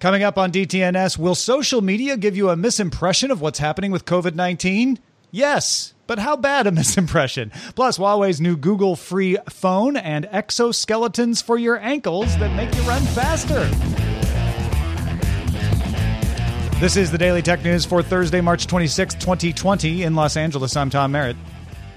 Coming 0.00 0.22
up 0.22 0.38
on 0.38 0.50
DTNS, 0.50 1.18
will 1.18 1.34
social 1.34 1.82
media 1.82 2.16
give 2.16 2.34
you 2.34 2.48
a 2.48 2.56
misimpression 2.56 3.28
of 3.28 3.42
what's 3.42 3.58
happening 3.58 3.90
with 3.90 4.06
COVID 4.06 4.34
19? 4.34 4.98
Yes, 5.30 5.92
but 6.06 6.18
how 6.18 6.36
bad 6.36 6.66
a 6.66 6.70
misimpression? 6.70 7.52
Plus, 7.74 7.98
Huawei's 7.98 8.40
new 8.40 8.56
Google 8.56 8.96
free 8.96 9.36
phone 9.50 9.98
and 9.98 10.24
exoskeletons 10.28 11.42
for 11.42 11.58
your 11.58 11.78
ankles 11.78 12.34
that 12.38 12.50
make 12.56 12.74
you 12.74 12.80
run 12.82 13.02
faster. 13.02 13.62
This 16.80 16.96
is 16.96 17.10
the 17.10 17.18
Daily 17.18 17.42
Tech 17.42 17.62
News 17.62 17.84
for 17.84 18.02
Thursday, 18.02 18.40
March 18.40 18.66
26, 18.66 19.16
2020, 19.16 20.04
in 20.04 20.14
Los 20.14 20.34
Angeles. 20.38 20.78
I'm 20.78 20.88
Tom 20.88 21.12
Merritt. 21.12 21.36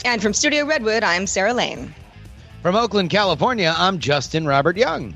And 0.03 0.21
from 0.21 0.33
Studio 0.33 0.65
Redwood, 0.65 1.05
I'm 1.05 1.25
Sarah 1.25 1.53
Lane. 1.53 1.95
From 2.63 2.75
Oakland, 2.75 3.11
California, 3.11 3.73
I'm 3.77 3.99
Justin 3.99 4.45
Robert 4.45 4.75
Young. 4.75 5.15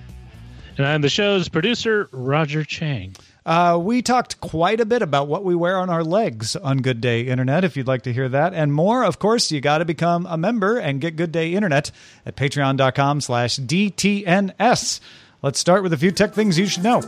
And 0.77 0.85
I'm 0.85 1.01
the 1.01 1.09
show's 1.09 1.49
producer, 1.49 2.07
Roger 2.11 2.63
Chang. 2.63 3.15
Uh, 3.47 3.79
we 3.81 4.01
talked 4.01 4.39
quite 4.41 4.79
a 4.79 4.85
bit 4.85 5.01
about 5.01 5.27
what 5.27 5.43
we 5.43 5.55
wear 5.55 5.77
on 5.79 5.89
our 5.89 6.03
legs 6.03 6.55
on 6.55 6.79
Good 6.79 7.01
Day 7.01 7.21
Internet. 7.21 7.63
If 7.63 7.75
you'd 7.75 7.87
like 7.87 8.03
to 8.03 8.13
hear 8.13 8.29
that 8.29 8.53
and 8.53 8.73
more, 8.73 9.03
of 9.03 9.17
course, 9.19 9.51
you 9.51 9.59
got 9.59 9.79
to 9.79 9.85
become 9.85 10.27
a 10.27 10.37
member 10.37 10.77
and 10.77 11.01
get 11.01 11.15
Good 11.15 11.31
Day 11.31 11.53
Internet 11.53 11.91
at 12.25 12.35
patreon.com 12.35 13.21
slash 13.21 13.57
DTNS. 13.57 14.99
Let's 15.41 15.59
start 15.59 15.81
with 15.81 15.93
a 15.93 15.97
few 15.97 16.11
tech 16.11 16.33
things 16.33 16.59
you 16.59 16.67
should 16.67 16.83
know. 16.83 17.01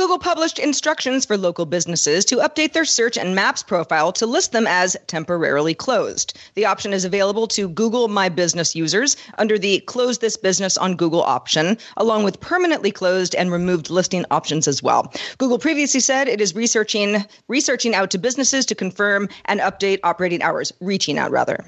Google 0.00 0.18
published 0.18 0.58
instructions 0.58 1.26
for 1.26 1.36
local 1.36 1.66
businesses 1.66 2.24
to 2.24 2.36
update 2.36 2.72
their 2.72 2.86
search 2.86 3.18
and 3.18 3.34
maps 3.34 3.62
profile 3.62 4.12
to 4.12 4.24
list 4.24 4.50
them 4.50 4.66
as 4.66 4.96
temporarily 5.08 5.74
closed. 5.74 6.38
The 6.54 6.64
option 6.64 6.94
is 6.94 7.04
available 7.04 7.46
to 7.48 7.68
Google 7.68 8.08
My 8.08 8.30
Business 8.30 8.74
users 8.74 9.14
under 9.36 9.58
the 9.58 9.80
Close 9.80 10.16
This 10.16 10.38
Business 10.38 10.78
on 10.78 10.96
Google 10.96 11.22
option, 11.22 11.76
along 11.98 12.24
with 12.24 12.40
permanently 12.40 12.90
closed 12.90 13.34
and 13.34 13.52
removed 13.52 13.90
listing 13.90 14.24
options 14.30 14.66
as 14.66 14.82
well. 14.82 15.12
Google 15.36 15.58
previously 15.58 16.00
said 16.00 16.28
it 16.28 16.40
is 16.40 16.54
researching 16.54 17.22
researching 17.48 17.94
out 17.94 18.10
to 18.12 18.16
businesses 18.16 18.64
to 18.64 18.74
confirm 18.74 19.28
and 19.44 19.60
update 19.60 20.00
operating 20.02 20.40
hours, 20.40 20.72
reaching 20.80 21.18
out 21.18 21.30
rather. 21.30 21.62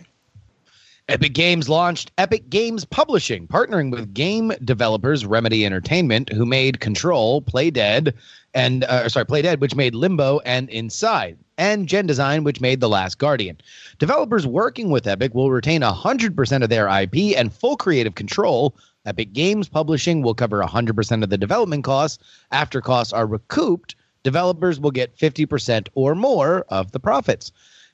Epic 1.08 1.32
Games 1.32 1.68
launched 1.68 2.12
Epic 2.16 2.48
Games 2.48 2.84
Publishing, 2.84 3.48
partnering 3.48 3.90
with 3.90 4.14
game 4.14 4.52
developers 4.62 5.26
Remedy 5.26 5.66
Entertainment, 5.66 6.32
who 6.32 6.46
made 6.46 6.78
Control, 6.78 7.42
Playdead, 7.42 8.14
and 8.54 8.84
uh, 8.84 9.08
sorry, 9.08 9.26
Playdead, 9.26 9.58
which 9.58 9.74
made 9.74 9.96
Limbo 9.96 10.38
and 10.44 10.70
Inside, 10.70 11.38
and 11.58 11.88
Gen 11.88 12.06
Design, 12.06 12.44
which 12.44 12.60
made 12.60 12.80
The 12.80 12.88
Last 12.88 13.18
Guardian. 13.18 13.58
Developers 13.98 14.46
working 14.46 14.90
with 14.90 15.08
Epic 15.08 15.34
will 15.34 15.50
retain 15.50 15.80
100% 15.80 16.62
of 16.62 16.70
their 16.70 16.86
IP 16.86 17.36
and 17.36 17.52
full 17.52 17.76
creative 17.76 18.14
control. 18.14 18.76
Epic 19.04 19.32
Games 19.32 19.68
Publishing 19.68 20.22
will 20.22 20.34
cover 20.34 20.62
100% 20.62 21.24
of 21.24 21.30
the 21.30 21.38
development 21.38 21.82
costs. 21.82 22.22
After 22.52 22.80
costs 22.80 23.12
are 23.12 23.26
recouped, 23.26 23.96
developers 24.22 24.78
will 24.78 24.92
get 24.92 25.16
50% 25.16 25.88
or 25.94 26.14
more 26.14 26.64
of 26.68 26.92
the 26.92 27.00
profits. 27.00 27.50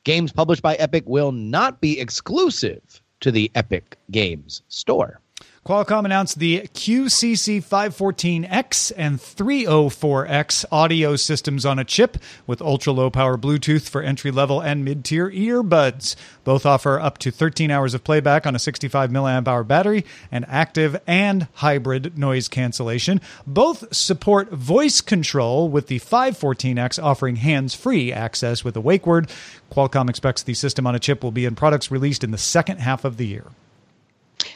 Games 0.09 0.33
published 0.33 0.63
by 0.63 0.75
Epic 0.77 1.05
will 1.07 1.33
not 1.33 1.83
be 1.83 2.01
exclusive 2.01 3.03
to 3.21 3.31
the 3.31 3.51
Epic 3.55 3.99
Games 4.11 4.63
Store. 4.69 5.21
Qualcomm 5.69 6.07
announced 6.07 6.39
the 6.39 6.61
QCC 6.73 7.63
514X 7.63 8.91
and 8.97 9.19
304X 9.19 10.65
audio 10.73 11.15
systems 11.15 11.67
on 11.67 11.79
a 11.79 11.85
chip 11.85 12.17
with 12.47 12.63
ultra 12.63 12.91
low 12.91 13.11
power 13.11 13.37
Bluetooth 13.37 13.87
for 13.87 14.01
entry 14.01 14.31
level 14.31 14.63
and 14.63 14.83
mid 14.83 15.05
tier 15.05 15.31
earbuds. 15.31 16.17
Both 16.43 16.65
offer 16.65 16.99
up 16.99 17.19
to 17.19 17.31
13 17.31 17.71
hours 17.71 17.93
of 17.93 18.03
playback 18.03 18.47
on 18.47 18.57
a 18.57 18.59
65 18.59 19.11
milliamp 19.11 19.47
hour 19.47 19.63
battery 19.63 20.07
and 20.33 20.47
active 20.49 20.99
and 21.07 21.49
hybrid 21.57 22.17
noise 22.17 22.49
cancellation. 22.49 23.21
Both 23.47 23.95
support 23.95 24.51
voice 24.51 25.03
control, 25.03 25.69
with 25.69 25.89
the 25.89 26.01
514X 26.01 27.03
offering 27.03 27.37
hands 27.37 27.75
free 27.75 28.11
access 28.11 28.65
with 28.65 28.75
a 28.75 28.81
wake 28.81 29.07
word. 29.07 29.29
Qualcomm 29.71 30.09
expects 30.09 30.43
the 30.43 30.55
system 30.55 30.87
on 30.87 30.95
a 30.95 30.99
chip 30.99 31.23
will 31.23 31.31
be 31.31 31.45
in 31.45 31.55
products 31.55 31.91
released 31.91 32.25
in 32.25 32.31
the 32.31 32.39
second 32.39 32.79
half 32.79 33.05
of 33.05 33.19
the 33.19 33.27
year. 33.27 33.45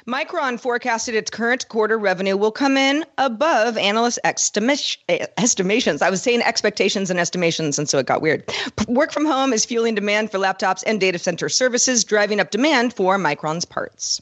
Micron 0.07 0.59
forecasted 0.59 1.15
its 1.15 1.31
current 1.31 1.69
quarter 1.69 1.97
revenue 1.97 2.37
will 2.37 2.51
come 2.51 2.77
in 2.77 3.05
above 3.19 3.77
analyst 3.77 4.19
estimations. 4.25 6.03
I 6.03 6.11
was 6.11 6.23
saying 6.23 6.43
expectations 6.43 7.09
and 7.09 7.21
estimations, 7.21 7.79
and 7.79 7.89
so 7.89 7.99
it 7.99 8.07
got 8.07 8.21
weird. 8.21 8.53
Work 8.89 9.13
from 9.13 9.27
home 9.27 9.53
is 9.53 9.65
fueling 9.65 9.95
demand 9.95 10.33
for 10.33 10.39
laptops 10.39 10.83
and 10.85 11.01
data 11.01 11.19
center 11.19 11.49
services, 11.49 12.03
driving 12.03 12.41
up 12.41 12.51
demand 12.51 12.95
for 12.95 13.17
Micron's 13.17 13.65
parts. 13.65 14.21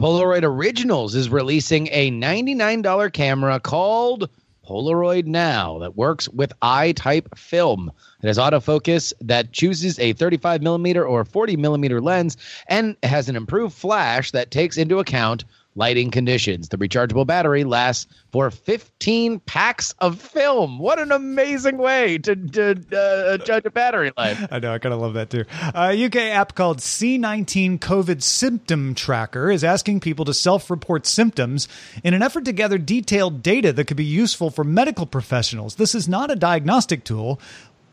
Polaroid 0.00 0.42
Originals 0.42 1.14
is 1.14 1.28
releasing 1.28 1.88
a 1.88 2.10
$99 2.10 3.12
camera 3.12 3.60
called 3.60 4.30
Polaroid 4.66 5.26
Now 5.26 5.78
that 5.78 5.96
works 5.96 6.28
with 6.28 6.52
i-Type 6.62 7.36
film. 7.36 7.92
It 8.22 8.26
has 8.26 8.38
autofocus 8.38 9.12
that 9.20 9.52
chooses 9.52 9.98
a 9.98 10.12
35 10.12 10.62
millimeter 10.62 11.06
or 11.06 11.24
40 11.24 11.56
millimeter 11.56 12.00
lens 12.00 12.36
and 12.68 12.96
has 13.02 13.28
an 13.28 13.36
improved 13.36 13.74
flash 13.74 14.32
that 14.32 14.50
takes 14.50 14.76
into 14.76 14.98
account 14.98 15.44
lighting 15.76 16.10
conditions. 16.10 16.70
The 16.70 16.78
rechargeable 16.78 17.26
battery 17.26 17.62
lasts 17.62 18.06
for 18.32 18.50
15 18.50 19.40
packs 19.40 19.94
of 20.00 20.20
film. 20.20 20.78
What 20.78 20.98
an 20.98 21.12
amazing 21.12 21.76
way 21.76 22.18
to, 22.18 22.34
to 22.34 22.70
uh, 22.98 23.36
judge 23.38 23.64
a 23.66 23.70
battery 23.70 24.10
life. 24.16 24.44
I 24.50 24.58
know, 24.58 24.72
I 24.72 24.78
kind 24.78 24.94
of 24.94 25.00
love 25.00 25.14
that 25.14 25.30
too. 25.30 25.44
A 25.74 26.06
UK 26.06 26.16
app 26.16 26.54
called 26.54 26.78
C19 26.78 27.78
COVID 27.78 28.22
Symptom 28.22 28.94
Tracker 28.94 29.50
is 29.50 29.62
asking 29.62 30.00
people 30.00 30.24
to 30.24 30.34
self 30.34 30.70
report 30.70 31.06
symptoms 31.06 31.68
in 32.02 32.14
an 32.14 32.22
effort 32.22 32.46
to 32.46 32.52
gather 32.52 32.78
detailed 32.78 33.42
data 33.42 33.72
that 33.72 33.84
could 33.84 33.96
be 33.96 34.04
useful 34.04 34.50
for 34.50 34.64
medical 34.64 35.06
professionals. 35.06 35.76
This 35.76 35.94
is 35.94 36.08
not 36.08 36.30
a 36.30 36.36
diagnostic 36.36 37.04
tool. 37.04 37.40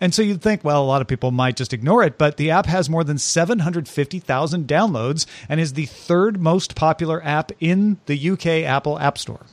And 0.04 0.14
so 0.14 0.22
you'd 0.22 0.42
think, 0.42 0.66
well, 0.66 0.84
a 0.84 0.86
lot 0.86 1.00
of 1.00 1.08
people 1.08 1.32
might 1.32 1.56
just 1.56 1.72
ignore 1.72 2.04
it, 2.04 2.18
but 2.18 2.36
the 2.36 2.52
app 2.52 2.66
has 2.66 2.90
more 2.90 3.06
than 3.06 3.18
750,000 3.18 4.68
downloads 4.68 5.26
and 5.48 5.62
is 5.62 5.74
the 5.74 5.86
third 5.86 6.42
most 6.42 6.76
popular 6.76 7.24
app 7.24 7.54
in 7.62 8.02
the 8.06 8.32
UK 8.32 8.46
Apple 8.66 9.00
App 9.00 9.18
Store. 9.18 9.46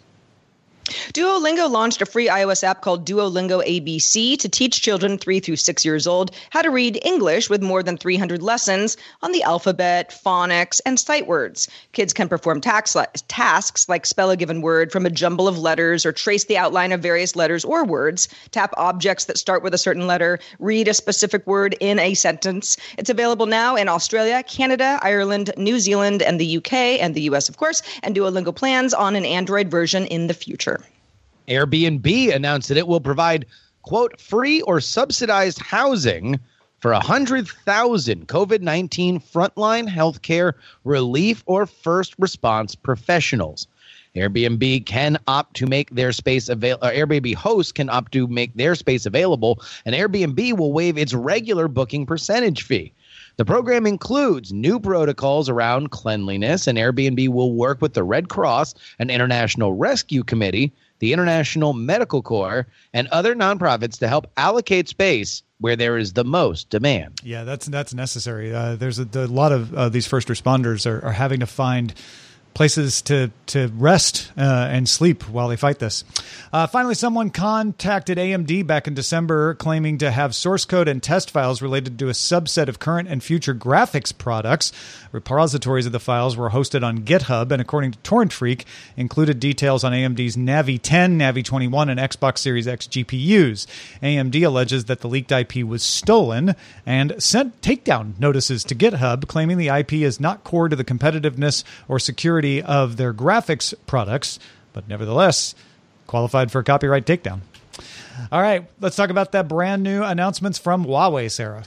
Duolingo 1.13 1.71
launched 1.71 2.03
a 2.03 2.07
free 2.07 2.29
iOS 2.29 2.65
app 2.65 2.83
called 2.83 3.07
Duolingo 3.07 3.65
ABC 3.65 4.37
to 4.39 4.49
teach 4.49 4.83
children 4.83 5.19
3 5.19 5.41
through 5.41 5.57
6 5.57 5.85
years 5.85 6.07
old 6.07 6.35
how 6.51 6.63
to 6.63 6.71
read 6.71 7.01
English 7.05 7.49
with 7.49 7.63
more 7.63 7.83
than 7.83 7.97
300 7.97 8.43
lessons 8.43 8.97
on 9.23 9.33
the 9.33 9.43
alphabet, 9.43 10.11
phonics, 10.25 10.81
and 10.85 10.99
sight 10.99 11.27
words. 11.27 11.69
Kids 11.93 12.13
can 12.13 12.29
perform 12.29 12.61
tasks 12.61 12.97
like 13.89 14.07
spell 14.07 14.31
a 14.31 14.37
given 14.37 14.63
word 14.63 14.91
from 14.91 15.07
a 15.07 15.11
jumble 15.11 15.47
of 15.47 15.59
letters 15.59 16.05
or 16.05 16.13
trace 16.13 16.45
the 16.45 16.59
outline 16.59 16.93
of 16.93 17.01
various 17.01 17.37
letters 17.37 17.65
or 17.65 17.85
words, 17.85 18.29
tap 18.51 18.75
objects 18.77 19.27
that 19.27 19.39
start 19.39 19.63
with 19.63 19.75
a 19.75 19.79
certain 19.79 20.07
letter, 20.07 20.39
read 20.59 20.89
a 20.89 20.95
specific 20.95 21.47
word 21.47 21.77
in 21.81 21.99
a 21.99 22.15
sentence. 22.15 22.77
It's 22.99 23.11
available 23.11 23.47
now 23.47 23.77
in 23.77 23.89
Australia, 23.89 24.43
Canada, 24.43 24.99
Ireland, 25.03 25.53
New 25.57 25.79
Zealand, 25.79 26.23
and 26.23 26.41
the 26.41 26.57
UK, 26.57 26.73
and 26.73 27.15
the 27.15 27.23
US, 27.23 27.49
of 27.49 27.57
course, 27.57 27.83
and 28.03 28.15
Duolingo 28.15 28.55
plans 28.55 28.93
on 28.93 29.15
an 29.15 29.25
Android 29.25 29.71
version 29.71 30.07
in 30.07 30.27
the 30.27 30.35
future. 30.35 30.80
Airbnb 31.51 32.35
announced 32.35 32.69
that 32.69 32.79
it 32.79 32.87
will 32.87 33.01
provide, 33.01 33.45
quote, 33.83 34.21
free 34.21 34.63
or 34.63 34.81
subsidized 34.81 35.59
housing 35.59 36.39
for 36.79 36.93
100,000 36.93 38.29
COVID 38.29 38.61
19 38.63 39.21
frontline 39.21 39.89
healthcare 39.89 40.55
relief 40.85 41.43
or 41.47 41.67
first 41.67 42.15
response 42.19 42.75
professionals. 42.75 43.67
Airbnb 44.17 44.87
can 44.87 45.19
opt 45.29 45.55
to 45.57 45.67
make 45.67 45.91
their 45.91 46.11
space 46.11 46.49
available. 46.49 46.89
Airbnb 46.89 47.35
hosts 47.35 47.71
can 47.71 47.89
opt 47.89 48.13
to 48.13 48.27
make 48.27 48.55
their 48.55 48.75
space 48.75 49.07
available, 49.07 49.63
and 49.85 49.95
Airbnb 49.95 50.57
will 50.57 50.73
waive 50.73 50.99
its 50.99 51.15
regular 51.15 51.69
booking 51.69 52.07
percentage 52.07 52.63
fee. 52.63 52.93
The 53.37 53.45
program 53.45 53.87
includes 53.87 54.53
new 54.53 54.81
protocols 54.81 55.49
around 55.49 55.91
cleanliness, 55.91 56.67
and 56.67 56.77
Airbnb 56.77 57.29
will 57.29 57.55
work 57.55 57.81
with 57.81 57.95
the 57.95 58.03
Red 58.03 58.29
Cross 58.29 58.75
and 58.99 59.11
International 59.11 59.75
Rescue 59.75 60.25
Committee, 60.25 60.73
the 61.01 61.13
International 61.13 61.73
Medical 61.73 62.23
Corps, 62.23 62.67
and 62.95 63.09
other 63.09 63.35
nonprofits 63.35 63.99
to 63.99 64.09
help 64.09 64.31
allocate 64.37 64.89
space 64.89 65.43
where 65.59 65.77
there 65.77 65.99
is 65.99 66.15
the 66.15 66.25
most 66.25 66.71
demand. 66.71 67.21
Yeah, 67.23 67.45
that's 67.45 67.67
that's 67.67 67.93
necessary. 67.93 68.55
Uh, 68.55 68.77
there's 68.77 68.99
a, 68.99 69.09
a, 69.15 69.27
lot 69.27 69.53
of 69.53 69.75
uh, 69.75 69.89
these 69.89 70.07
first 70.07 70.29
responders 70.29 70.87
are, 70.87 71.05
are 71.05 71.13
having 71.13 71.41
to 71.41 71.47
find 71.47 71.93
places 72.55 73.03
to 73.03 73.31
to 73.47 73.69
rest 73.75 74.31
uh, 74.37 74.69
and 74.71 74.89
sleep 74.89 75.29
while 75.29 75.49
they 75.49 75.57
fight 75.57 75.79
this. 75.79 76.05
Uh, 76.53 76.67
finally, 76.67 76.95
someone 76.95 77.31
contacted 77.31 78.17
AMD 78.19 78.67
back 78.67 78.87
in 78.87 78.95
December 78.95 79.55
claiming 79.55 79.99
to 79.99 80.11
have 80.11 80.35
source 80.35 80.65
code 80.65 80.89
and 80.89 81.03
test 81.03 81.31
files 81.31 81.61
related 81.63 81.99
to 81.99 82.09
a 82.09 82.13
subset 82.13 82.69
of 82.69 82.79
current 82.79 83.09
and 83.09 83.23
future 83.23 83.55
graphics 83.55 84.17
products. 84.17 84.73
Repositories 85.13 85.87
of 85.87 85.93
the 85.93 85.99
files 85.99 86.37
were 86.37 86.51
hosted 86.51 86.85
on 86.85 86.99
GitHub, 86.99 87.51
and 87.51 87.61
according 87.61 87.93
to 87.93 87.99
TorrentFreak, 88.01 88.65
included 88.97 89.41
details 89.41 89.83
on 89.83 89.93
AMD's 89.93 90.37
Navi 90.37 90.79
10, 90.81 91.19
Navi 91.19 91.45
21, 91.45 91.89
and 91.89 91.99
Xbox 91.99 92.39
Series 92.39 92.69
X 92.69 92.87
GPUs. 92.87 93.67
AMD 94.03 94.47
alleges 94.47 94.85
that 94.85 95.01
the 95.01 95.09
leaked 95.09 95.33
IP 95.33 95.65
was 95.65 95.83
stolen 95.83 96.55
and 96.87 97.21
sent 97.21 97.61
takedown 97.63 98.19
notices 98.21 98.63
to 98.65 98.75
GitHub, 98.75 99.27
claiming 99.27 99.59
the 99.59 99.69
IP 99.69 99.95
is 99.95 100.21
not 100.21 100.45
core 100.45 100.69
to 100.69 100.77
the 100.77 100.85
competitiveness 100.85 101.65
or 101.89 101.99
security 101.99 102.40
of 102.63 102.97
their 102.97 103.13
graphics 103.13 103.75
products, 103.87 104.39
but 104.73 104.89
nevertheless 104.89 105.55
qualified 106.07 106.51
for 106.51 106.59
a 106.59 106.65
copyright 106.65 107.07
takedown. 107.07 107.41
All 108.33 108.43
right, 108.43 108.69
let's 108.81 108.97
talk 108.97 109.11
about 109.11 109.33
that 109.33 109.49
brand 109.49 109.83
new 109.83 110.03
announcements 110.03 110.59
from 110.59 110.85
Huawei, 110.85 111.31
Sarah. 111.31 111.65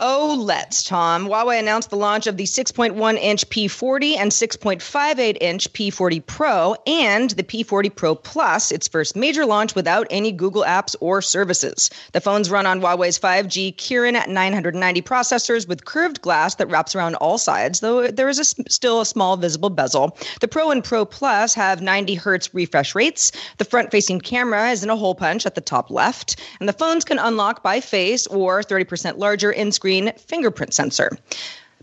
Oh, 0.00 0.36
let's, 0.42 0.82
Tom. 0.82 1.28
Huawei 1.28 1.60
announced 1.60 1.90
the 1.90 1.96
launch 1.96 2.26
of 2.26 2.36
the 2.36 2.44
6.1 2.44 3.16
inch 3.16 3.48
P40 3.48 4.16
and 4.16 4.32
6.58 4.32 5.38
inch 5.40 5.72
P40 5.72 6.26
Pro 6.26 6.74
and 6.84 7.30
the 7.30 7.44
P40 7.44 7.94
Pro 7.94 8.16
Plus, 8.16 8.72
its 8.72 8.88
first 8.88 9.14
major 9.14 9.46
launch 9.46 9.76
without 9.76 10.08
any 10.10 10.32
Google 10.32 10.64
apps 10.64 10.96
or 10.98 11.22
services. 11.22 11.90
The 12.10 12.20
phones 12.20 12.50
run 12.50 12.66
on 12.66 12.80
Huawei's 12.80 13.20
5G 13.20 13.76
Kirin 13.76 14.14
990 14.26 15.00
processors 15.02 15.68
with 15.68 15.84
curved 15.84 16.20
glass 16.20 16.56
that 16.56 16.68
wraps 16.70 16.96
around 16.96 17.14
all 17.14 17.38
sides, 17.38 17.78
though 17.78 18.08
there 18.08 18.28
is 18.28 18.40
a, 18.40 18.44
still 18.44 19.00
a 19.00 19.06
small 19.06 19.36
visible 19.36 19.70
bezel. 19.70 20.18
The 20.40 20.48
Pro 20.48 20.72
and 20.72 20.82
Pro 20.82 21.04
Plus 21.04 21.54
have 21.54 21.80
90 21.80 22.16
hertz 22.16 22.52
refresh 22.52 22.96
rates. 22.96 23.30
The 23.58 23.64
front 23.64 23.92
facing 23.92 24.20
camera 24.20 24.70
is 24.70 24.82
in 24.82 24.90
a 24.90 24.96
hole 24.96 25.14
punch 25.14 25.46
at 25.46 25.54
the 25.54 25.60
top 25.60 25.88
left, 25.88 26.42
and 26.58 26.68
the 26.68 26.72
phones 26.72 27.04
can 27.04 27.20
unlock 27.20 27.62
by 27.62 27.80
face 27.80 28.26
or 28.26 28.60
30% 28.60 29.18
larger 29.18 29.52
in 29.52 29.70
screen 29.70 29.93
fingerprint 30.18 30.74
sensor. 30.74 31.18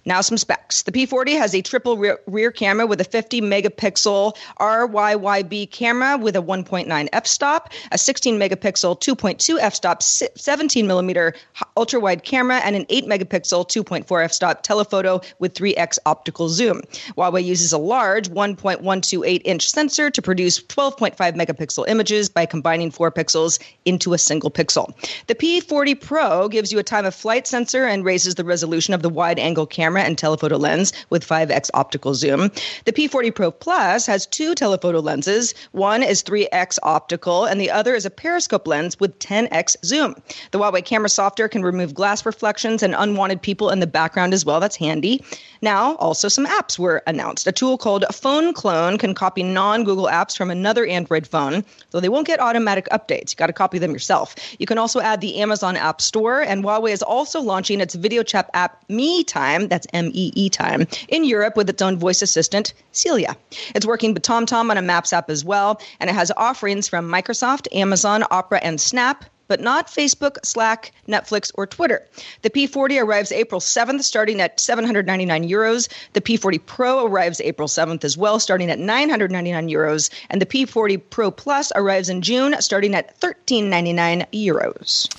Now, 0.04 0.22
some 0.22 0.38
specs. 0.38 0.82
The 0.82 0.92
P40 0.92 1.38
has 1.38 1.54
a 1.54 1.62
triple 1.62 1.96
rear, 1.96 2.20
rear, 2.26 2.50
camera 2.50 2.88
with 2.88 3.00
a 3.02 3.04
50 3.04 3.40
megapixel 3.42 4.36
RYYB 4.60 5.70
camera 5.70 6.18
with 6.18 6.36
a 6.36 6.42
1.9 6.42 7.10
f 7.14 7.28
stop, 7.28 7.72
a 7.92 8.00
16 8.00 8.40
megapixel 8.40 9.00
2.2 9.00 9.60
f 9.62 9.76
stop, 9.76 10.02
17 10.02 10.88
millimeter 10.88 11.36
ultra 11.78 12.00
wide 12.00 12.24
camera, 12.24 12.58
and 12.64 12.76
an 12.76 12.88
8 12.90 13.06
megapixel 13.06 13.68
2.4 13.68 14.26
f 14.26 14.32
stop 14.32 14.64
telephoto 14.64 15.22
with 15.38 15.54
3x 15.54 16.00
optical 16.08 16.50
zoom. 16.50 16.82
Huawei 17.16 17.44
uses 17.44 17.72
a 17.72 17.78
large 17.78 18.30
1.128 18.30 19.42
inch 19.46 19.70
sensor 19.70 20.10
to 20.10 20.22
produce 20.22 20.60
12.5 20.64 21.16
megapixel 21.16 21.88
images 21.88 22.28
by 22.28 22.48
combining 22.48 22.90
four 22.90 23.12
pixels 23.12 23.60
into 23.86 24.14
a 24.14 24.18
single 24.18 24.50
pixel. 24.50 24.96
The 25.28 25.36
P40 25.36 26.02
Pro 26.02 26.50
gives 26.50 26.72
you 26.72 26.80
a 26.80 26.84
time 26.84 27.06
of 27.06 27.14
flight 27.14 27.46
sensor 27.46 27.86
and 27.86 28.04
raises 28.04 28.34
the 28.34 28.44
resolution 28.44 28.96
of 28.96 29.04
the 29.04 29.10
wide 29.10 29.38
angle 29.38 29.68
camera 29.68 29.91
camera 29.92 30.04
and 30.04 30.18
telephoto 30.18 30.56
lens 30.56 30.94
with 31.10 31.28
5x 31.28 31.70
optical 31.74 32.14
zoom. 32.14 32.50
The 32.86 32.94
P40 32.94 33.36
Pro 33.36 33.52
Plus 33.52 34.06
has 34.06 34.26
two 34.26 34.56
telephoto 34.56 35.02
lenses. 35.02 35.54
One 35.74 36.02
is 36.02 36.24
3x 36.24 36.80
optical, 36.82 37.44
and 37.44 37.60
the 37.60 37.70
other 37.70 37.94
is 37.94 38.06
a 38.06 38.10
periscope 38.10 38.68
lens 38.68 38.98
with 39.02 39.20
10x 39.20 39.76
zoom. 39.84 40.16
The 40.52 40.60
Huawei 40.60 40.86
camera 40.86 41.10
software 41.10 41.50
can 41.50 41.62
remove 41.62 41.94
glass 41.94 42.26
reflections 42.26 42.84
and 42.84 42.96
unwanted 42.98 43.42
people 43.42 43.70
in 43.70 43.82
the 43.82 43.88
background 43.88 44.34
as 44.34 44.46
well. 44.46 44.62
That's 44.62 44.78
handy. 44.78 45.26
Now, 45.62 45.96
also 45.96 46.30
some 46.30 46.48
apps 46.48 46.80
were 46.80 47.04
announced. 47.06 47.46
A 47.46 47.52
tool 47.52 47.78
called 47.78 48.06
Phone 48.14 48.54
Clone 48.54 48.98
can 48.98 49.14
copy 49.14 49.44
non 49.44 49.84
Google 49.84 50.08
apps 50.08 50.38
from 50.38 50.50
another 50.50 50.86
Android 50.86 51.28
phone, 51.28 51.66
though 51.92 52.00
they 52.00 52.10
won't 52.10 52.26
get 52.28 52.40
automatic 52.40 52.88
updates. 52.92 53.32
You 53.32 53.36
got 53.36 53.48
to 53.48 53.54
copy 53.54 53.78
them 53.78 53.92
yourself. 53.92 54.36
You 54.58 54.66
can 54.66 54.78
also 54.78 55.02
add 55.02 55.20
the 55.20 55.38
Amazon 55.42 55.76
App 55.76 56.00
Store, 56.02 56.42
and 56.42 56.64
Huawei 56.64 56.92
is 56.92 57.04
also 57.04 57.42
launching 57.42 57.82
its 57.82 57.94
video 57.94 58.24
chat 58.24 58.50
app 58.54 58.84
Me 58.90 59.24
Time, 59.24 59.68
that's 59.68 59.81
M 59.94 60.10
E 60.14 60.32
E 60.36 60.50
Time, 60.50 60.88
in 61.08 61.24
Europe 61.24 61.56
with 61.56 61.70
its 61.70 61.82
own 61.82 61.98
voice 61.98 62.22
assistant, 62.22 62.74
Celia. 62.92 63.36
It's 63.76 63.86
working 63.86 64.14
with 64.14 64.24
TomTom 64.24 64.70
on 64.70 64.78
a 64.78 64.82
Maps 64.82 65.14
app 65.14 65.30
as 65.30 65.44
well, 65.44 65.82
and 66.00 66.10
it 66.10 66.14
has 66.14 66.32
offerings 66.38 66.88
from 66.88 67.10
Microsoft, 67.10 67.68
Amazon, 67.74 68.24
Opera, 68.32 68.60
and 68.62 68.80
Snap 68.80 69.26
but 69.52 69.60
not 69.60 69.88
Facebook, 69.88 70.38
Slack, 70.46 70.94
Netflix, 71.10 71.52
or 71.56 71.68
Twitter. 71.68 72.08
The 72.42 72.50
P40 72.50 73.04
arrives 73.04 73.34
April 73.34 73.60
7th, 73.60 74.04
starting 74.04 74.40
at 74.40 74.62
799 74.62 75.46
euros. 75.46 75.90
The 76.14 76.22
P40 76.22 76.66
Pro 76.66 77.06
arrives 77.06 77.42
April 77.42 77.68
7th 77.68 78.06
as 78.06 78.18
well, 78.18 78.40
starting 78.40 78.72
at 78.72 78.80
999 78.80 79.68
euros. 79.68 80.10
And 80.30 80.42
the 80.42 80.46
P40 80.46 81.02
Pro 81.10 81.32
Plus 81.32 81.74
arrives 81.76 82.08
in 82.08 82.22
June, 82.22 82.56
starting 82.62 82.96
at 82.96 83.08
1399 83.20 84.26
euros. 84.32 85.10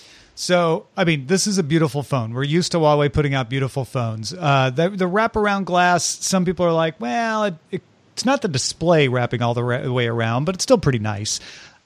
So, 0.43 0.87
I 0.97 1.05
mean, 1.05 1.29
this 1.29 1.47
is 1.47 1.59
a 1.59 1.62
beautiful 1.62 2.03
phone. 2.03 2.35
We're 2.35 2.43
used 2.43 2.73
to 2.73 2.79
Huawei 2.79 3.12
putting 3.12 3.33
out 3.33 3.49
beautiful 3.49 3.85
phones. 3.85 4.35
Uh, 4.35 4.71
the, 4.71 4.89
the 4.89 5.05
wraparound 5.05 5.67
glass, 5.67 6.05
some 6.05 6.44
people 6.44 6.67
are 6.67 6.73
like, 6.73 7.00
well, 7.00 7.44
it, 7.44 7.55
it, 7.71 7.83
it's 8.15 8.25
not 8.25 8.43
the 8.43 8.49
display 8.49 9.06
wrapping 9.06 9.41
all 9.41 9.55
the, 9.55 9.62
ra- 9.62 9.89
way 9.89 10.09
around, 10.09 10.47
but 10.47 10.56
it's 10.56 10.65
still 10.65 10.79
pretty 10.79 10.99
nice. 10.99 11.39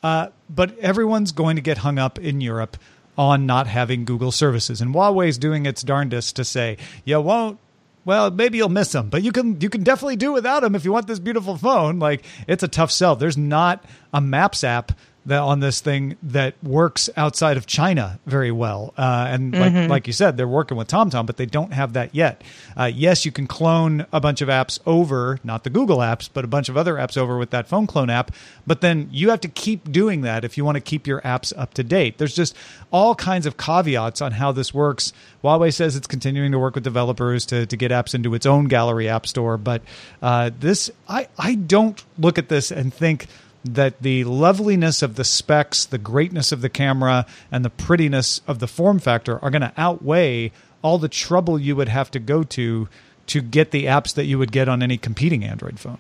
Uh, 0.03 0.29
but 0.49 0.79
everyone's 0.79 1.33
going 1.33 1.57
to 1.57 1.61
get 1.61 1.77
hung 1.77 1.99
up 1.99 2.19
in 2.19 2.41
Europe 2.41 2.79
on 3.19 3.45
not 3.45 3.67
having 3.67 4.07
Google 4.07 4.33
services, 4.33 4.81
and 4.81 4.95
Huawei's 4.95 5.37
doing 5.37 5.67
its 5.67 5.83
darndest 5.83 6.37
to 6.37 6.45
say 6.45 6.79
you 7.05 7.21
won't. 7.21 7.59
Well, 8.07 8.31
maybe 8.31 8.57
you'll 8.57 8.71
miss 8.71 8.91
them, 8.91 9.11
but 9.11 9.23
you 9.23 9.33
can 9.33 9.61
you 9.61 9.69
can 9.69 9.83
definitely 9.83 10.17
do 10.17 10.33
without 10.33 10.61
them 10.61 10.75
if 10.75 10.85
you 10.87 10.93
want 10.93 11.09
this 11.09 11.19
beautiful 11.19 11.59
phone. 11.59 11.99
Like 11.99 12.25
it's 12.47 12.63
a 12.63 12.69
tough 12.69 12.91
sell. 12.91 13.17
There's 13.17 13.37
not 13.37 13.85
a 14.15 14.21
Maps 14.21 14.65
app 14.65 14.93
that 15.27 15.41
on 15.41 15.61
this 15.61 15.81
thing 15.81 16.17
that 16.23 16.55
works 16.63 17.11
outside 17.17 17.57
of 17.57 17.67
China 17.67 18.19
very 18.27 18.53
well. 18.53 18.95
Uh, 18.97 19.27
and 19.29 19.53
like, 19.53 19.73
mm-hmm. 19.73 19.91
like 19.91 20.07
you 20.07 20.13
said, 20.13 20.37
they're 20.37 20.47
working 20.47 20.77
with 20.77 20.89
TomTom, 20.89 21.27
but 21.27 21.37
they 21.37 21.47
don't 21.47 21.73
have 21.73 21.95
that 21.95 22.15
yet. 22.15 22.43
Uh, 22.77 22.85
yes, 22.85 23.27
you 23.27 23.33
can 23.33 23.47
clone 23.49 24.07
a 24.13 24.21
bunch 24.21 24.41
of 24.41 24.49
apps 24.49 24.79
over, 24.87 25.41
not 25.43 25.65
the 25.65 25.71
Google 25.71 25.99
apps, 25.99 26.31
but 26.33 26.45
a 26.45 26.49
bunch 26.49 26.69
of 26.69 26.77
other 26.77 26.95
apps 26.95 27.19
over 27.19 27.37
with 27.37 27.51
that 27.51 27.67
phone 27.67 27.89
clone 27.89 28.09
app. 28.09 28.31
But 28.67 28.81
then 28.81 29.09
you 29.11 29.31
have 29.31 29.41
to 29.41 29.49
keep 29.49 29.91
doing 29.91 30.21
that 30.21 30.45
if 30.45 30.57
you 30.57 30.65
want 30.65 30.77
to 30.77 30.81
keep 30.81 31.09
your 31.09 31.21
apps 31.23 31.53
up 31.57 31.75
to 31.75 31.83
date. 31.83 32.19
There's 32.19 32.35
just 32.35 32.57
all 32.93 33.17
kinds 33.17 33.47
of 33.47 33.57
caveats 33.57 34.23
on 34.23 34.33
how 34.33 34.53
this 34.53 34.73
works. 34.73 35.13
Huawei 35.43 35.75
says 35.75 35.97
it's 35.97 36.07
continuing 36.07 36.53
to 36.53 36.59
work 36.59 36.77
with 36.77 36.85
developers 36.85 37.45
to, 37.47 37.67
to 37.67 37.77
get 37.77 37.91
apps 37.91 38.15
into 38.15 38.33
its 38.35 38.47
own 38.47 38.67
gallery 38.67 39.09
app 39.09 39.27
store. 39.27 39.59
But 39.59 39.83
uh, 40.23 40.51
this, 40.57 40.91
I, 41.09 41.27
I 41.37 41.57
don't 41.57 42.03
look 42.17 42.39
at 42.39 42.49
this 42.49 42.71
and 42.71 42.95
think– 42.95 43.27
that 43.75 44.03
the 44.03 44.25
loveliness 44.25 45.03
of 45.03 45.17
the 45.17 45.25
specs, 45.25 45.85
the 45.85 45.99
greatness 45.99 46.53
of 46.53 46.61
the 46.61 46.69
camera, 46.69 47.27
and 47.51 47.65
the 47.65 47.71
prettiness 47.71 48.41
of 48.47 48.59
the 48.59 48.67
form 48.67 48.99
factor 48.99 49.43
are 49.45 49.51
going 49.51 49.63
to 49.63 49.73
outweigh 49.77 50.53
all 50.83 50.99
the 50.99 51.09
trouble 51.09 51.59
you 51.59 51.77
would 51.77 51.89
have 51.89 52.11
to 52.13 52.19
go 52.19 52.43
to 52.43 52.89
to 53.27 53.43
get 53.43 53.73
the 53.73 53.87
apps 53.87 54.15
that 54.15 54.25
you 54.25 54.39
would 54.39 54.53
get 54.53 54.69
on 54.69 54.83
any 54.83 54.97
competing 54.97 55.45
Android 55.45 55.81
phone. 55.81 55.99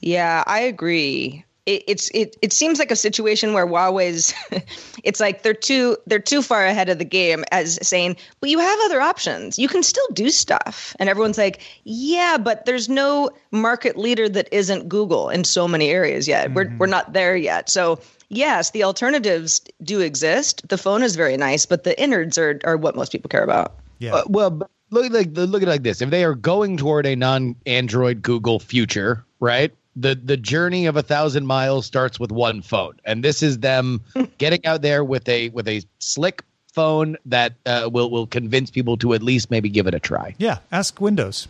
Yeah, 0.00 0.44
I 0.46 0.60
agree 0.60 1.44
it, 1.66 1.84
it's 1.86 2.10
it 2.14 2.36
it 2.42 2.52
seems 2.52 2.78
like 2.78 2.90
a 2.90 2.96
situation 2.96 3.52
where 3.52 3.66
Huawei's 3.66 4.34
it's 5.04 5.20
like 5.20 5.42
they're 5.42 5.54
too 5.54 5.96
they're 6.06 6.18
too 6.18 6.42
far 6.42 6.64
ahead 6.66 6.88
of 6.88 6.98
the 6.98 7.04
game 7.04 7.44
as 7.52 7.78
saying, 7.86 8.16
but 8.40 8.50
you 8.50 8.58
have 8.58 8.78
other 8.84 9.00
options. 9.00 9.58
You 9.58 9.68
can 9.68 9.82
still 9.82 10.06
do 10.12 10.30
stuff. 10.30 10.94
And 10.98 11.08
everyone's 11.08 11.38
like, 11.38 11.62
yeah, 11.84 12.38
but 12.38 12.64
there's 12.64 12.88
no 12.88 13.30
market 13.50 13.96
leader 13.96 14.28
that 14.28 14.48
isn't 14.52 14.88
Google 14.88 15.28
in 15.28 15.44
so 15.44 15.68
many 15.68 15.90
areas 15.90 16.26
yet. 16.26 16.46
Mm-hmm. 16.46 16.54
We're 16.54 16.76
we're 16.78 16.86
not 16.86 17.12
there 17.12 17.36
yet. 17.36 17.68
So 17.68 18.00
yes, 18.28 18.70
the 18.70 18.84
alternatives 18.84 19.60
do 19.82 20.00
exist. 20.00 20.66
The 20.68 20.78
phone 20.78 21.02
is 21.02 21.16
very 21.16 21.36
nice, 21.36 21.66
but 21.66 21.84
the 21.84 22.00
innards 22.00 22.38
are 22.38 22.58
are 22.64 22.76
what 22.76 22.96
most 22.96 23.12
people 23.12 23.28
care 23.28 23.44
about. 23.44 23.74
Yeah. 23.98 24.14
Uh, 24.14 24.22
well, 24.28 24.68
look 24.90 25.12
like 25.12 25.28
look 25.32 25.62
at 25.62 25.68
it 25.68 25.70
like 25.70 25.82
this. 25.82 26.00
If 26.00 26.10
they 26.10 26.24
are 26.24 26.34
going 26.34 26.76
toward 26.76 27.06
a 27.06 27.14
non-Android 27.14 28.22
Google 28.22 28.58
future, 28.58 29.24
right? 29.40 29.72
The 30.00 30.14
the 30.14 30.36
journey 30.36 30.86
of 30.86 30.96
a 30.96 31.02
thousand 31.02 31.46
miles 31.46 31.86
starts 31.86 32.18
with 32.18 32.32
one 32.32 32.62
phone, 32.62 32.94
and 33.04 33.22
this 33.22 33.42
is 33.42 33.58
them 33.58 34.00
getting 34.38 34.64
out 34.66 34.82
there 34.82 35.04
with 35.04 35.28
a 35.28 35.50
with 35.50 35.68
a 35.68 35.82
slick 35.98 36.42
phone 36.72 37.16
that 37.26 37.54
uh, 37.66 37.88
will 37.92 38.10
will 38.10 38.26
convince 38.26 38.70
people 38.70 38.96
to 38.98 39.14
at 39.14 39.22
least 39.22 39.50
maybe 39.50 39.68
give 39.68 39.86
it 39.86 39.94
a 39.94 40.00
try. 40.00 40.34
Yeah, 40.38 40.58
ask 40.72 41.00
Windows. 41.00 41.48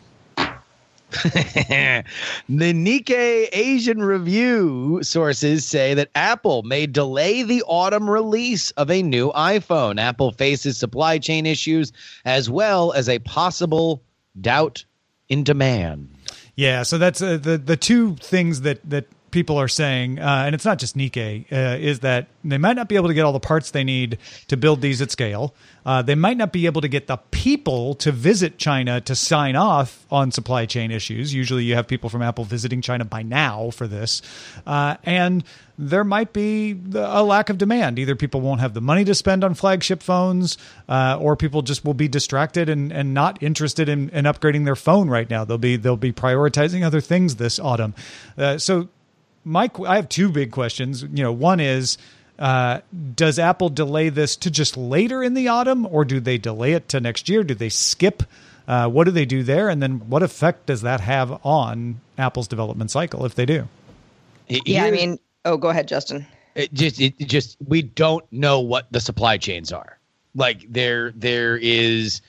the 1.24 2.04
Nikkei 2.48 3.48
Asian 3.52 4.00
Review 4.00 5.00
sources 5.02 5.66
say 5.66 5.92
that 5.94 6.08
Apple 6.14 6.62
may 6.62 6.86
delay 6.86 7.42
the 7.42 7.64
autumn 7.66 8.08
release 8.08 8.70
of 8.72 8.92
a 8.92 9.02
new 9.02 9.32
iPhone. 9.32 10.00
Apple 10.00 10.30
faces 10.30 10.76
supply 10.76 11.18
chain 11.18 11.46
issues 11.46 11.92
as 12.24 12.48
well 12.48 12.92
as 12.92 13.08
a 13.08 13.18
possible 13.18 14.04
doubt 14.40 14.84
in 15.28 15.42
demand. 15.42 16.08
Yeah, 16.60 16.82
so 16.82 16.98
that's 16.98 17.22
uh, 17.22 17.38
the 17.38 17.56
the 17.56 17.78
two 17.78 18.16
things 18.16 18.60
that 18.62 18.80
that 18.90 19.06
people 19.30 19.58
are 19.58 19.68
saying, 19.68 20.18
uh, 20.18 20.42
and 20.46 20.54
it's 20.54 20.64
not 20.64 20.78
just 20.78 20.96
Nikkei, 20.96 21.50
uh, 21.52 21.78
is 21.78 22.00
that 22.00 22.28
they 22.44 22.58
might 22.58 22.76
not 22.76 22.88
be 22.88 22.96
able 22.96 23.08
to 23.08 23.14
get 23.14 23.24
all 23.24 23.32
the 23.32 23.40
parts 23.40 23.70
they 23.70 23.84
need 23.84 24.18
to 24.48 24.56
build 24.56 24.80
these 24.80 25.00
at 25.00 25.10
scale. 25.10 25.54
Uh, 25.84 26.02
they 26.02 26.14
might 26.14 26.36
not 26.36 26.52
be 26.52 26.66
able 26.66 26.80
to 26.80 26.88
get 26.88 27.06
the 27.06 27.16
people 27.30 27.94
to 27.94 28.12
visit 28.12 28.58
China 28.58 29.00
to 29.00 29.14
sign 29.14 29.56
off 29.56 30.06
on 30.10 30.30
supply 30.30 30.66
chain 30.66 30.90
issues. 30.90 31.32
Usually, 31.32 31.64
you 31.64 31.74
have 31.74 31.86
people 31.86 32.10
from 32.10 32.22
Apple 32.22 32.44
visiting 32.44 32.82
China 32.82 33.04
by 33.04 33.22
now 33.22 33.70
for 33.70 33.86
this, 33.86 34.20
uh, 34.66 34.96
and 35.04 35.44
there 35.78 36.04
might 36.04 36.34
be 36.34 36.78
a 36.94 37.24
lack 37.24 37.48
of 37.48 37.56
demand. 37.56 37.98
Either 37.98 38.14
people 38.14 38.42
won't 38.42 38.60
have 38.60 38.74
the 38.74 38.82
money 38.82 39.02
to 39.04 39.14
spend 39.14 39.42
on 39.42 39.54
flagship 39.54 40.02
phones, 40.02 40.58
uh, 40.90 41.16
or 41.18 41.36
people 41.36 41.62
just 41.62 41.86
will 41.86 41.94
be 41.94 42.06
distracted 42.06 42.68
and, 42.68 42.92
and 42.92 43.14
not 43.14 43.42
interested 43.42 43.88
in, 43.88 44.10
in 44.10 44.26
upgrading 44.26 44.66
their 44.66 44.76
phone 44.76 45.08
right 45.08 45.30
now. 45.30 45.46
They'll 45.46 45.56
be 45.56 45.76
they'll 45.76 45.96
be 45.96 46.12
prioritizing 46.12 46.84
other 46.84 47.00
things 47.00 47.36
this 47.36 47.58
autumn. 47.58 47.94
Uh, 48.36 48.58
so 48.58 48.88
Mike, 49.50 49.80
I 49.80 49.96
have 49.96 50.08
two 50.08 50.30
big 50.30 50.52
questions. 50.52 51.02
You 51.02 51.24
know, 51.24 51.32
one 51.32 51.58
is 51.58 51.98
uh, 52.38 52.80
does 53.14 53.38
Apple 53.38 53.68
delay 53.68 54.08
this 54.08 54.36
to 54.36 54.50
just 54.50 54.76
later 54.76 55.22
in 55.22 55.34
the 55.34 55.48
autumn, 55.48 55.86
or 55.86 56.04
do 56.04 56.20
they 56.20 56.38
delay 56.38 56.72
it 56.72 56.88
to 56.90 57.00
next 57.00 57.28
year? 57.28 57.42
Do 57.42 57.54
they 57.54 57.68
skip? 57.68 58.22
Uh, 58.68 58.88
what 58.88 59.04
do 59.04 59.10
they 59.10 59.24
do 59.24 59.42
there? 59.42 59.68
And 59.68 59.82
then 59.82 60.08
what 60.08 60.22
effect 60.22 60.66
does 60.66 60.82
that 60.82 61.00
have 61.00 61.44
on 61.44 62.00
Apple's 62.16 62.46
development 62.46 62.92
cycle 62.92 63.26
if 63.26 63.34
they 63.34 63.44
do? 63.44 63.66
Yeah, 64.48 64.84
I 64.84 64.92
mean, 64.92 65.18
oh, 65.44 65.56
go 65.56 65.68
ahead, 65.68 65.88
Justin. 65.88 66.26
It 66.54 66.72
just, 66.72 67.00
it 67.00 67.18
just, 67.18 67.56
we 67.64 67.82
don't 67.82 68.24
know 68.32 68.60
what 68.60 68.90
the 68.92 69.00
supply 69.00 69.36
chains 69.36 69.72
are. 69.72 69.98
Like 70.34 70.64
there, 70.72 71.12
there 71.12 71.56
is, 71.56 72.22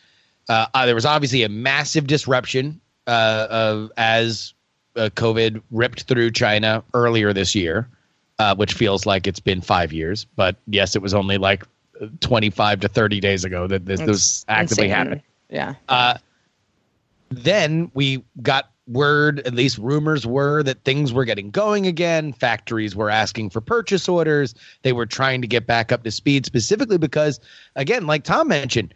uh, 0.50 0.66
uh 0.74 0.86
there 0.88 0.96
was 0.96 1.06
obviously 1.06 1.44
a 1.44 1.50
massive 1.50 2.08
disruption 2.08 2.82
uh, 3.08 3.48
of 3.50 3.92
as 3.96 4.54
uh, 4.96 5.10
COVID 5.16 5.62
ripped 5.72 6.04
through 6.04 6.32
China 6.32 6.84
earlier 6.94 7.34
this 7.34 7.56
year, 7.56 7.88
uh, 8.40 8.56
which 8.56 8.74
feels 8.74 9.06
like 9.06 9.28
it's 9.28 9.40
been 9.40 9.62
five 9.62 9.94
years. 9.94 10.26
But 10.36 10.56
yes, 10.68 10.96
it 10.96 11.02
was 11.02 11.14
only 11.14 11.38
like 11.38 11.66
25 12.22 12.80
to 12.82 12.88
30 12.88 13.20
days 13.20 13.44
ago 13.44 13.68
that 13.68 13.86
this, 13.86 14.02
was 14.02 14.46
actively 14.48 14.86
insane. 14.86 14.98
happening. 14.98 15.24
Yeah. 15.50 15.76
Uh, 15.90 16.18
then 17.30 17.92
we 17.94 18.24
got 18.42 18.72
word, 18.88 19.40
at 19.42 19.54
least 19.54 19.78
rumors 19.78 20.26
were, 20.26 20.64
that 20.64 20.84
things 20.84 21.14
were 21.14 21.26
getting 21.26 21.50
going 21.52 21.88
again. 21.88 22.34
Factories 22.34 22.96
were 22.96 23.10
asking 23.10 23.50
for 23.50 23.62
purchase 23.62 24.10
orders. 24.10 24.54
They 24.82 24.94
were 24.94 25.06
trying 25.06 25.42
to 25.42 25.48
get 25.48 25.66
back 25.66 25.92
up 25.92 26.04
to 26.04 26.12
speed, 26.12 26.46
specifically 26.46 26.98
because, 26.98 27.40
again, 27.76 28.08
like 28.08 28.24
Tom 28.24 28.48
mentioned, 28.48 28.94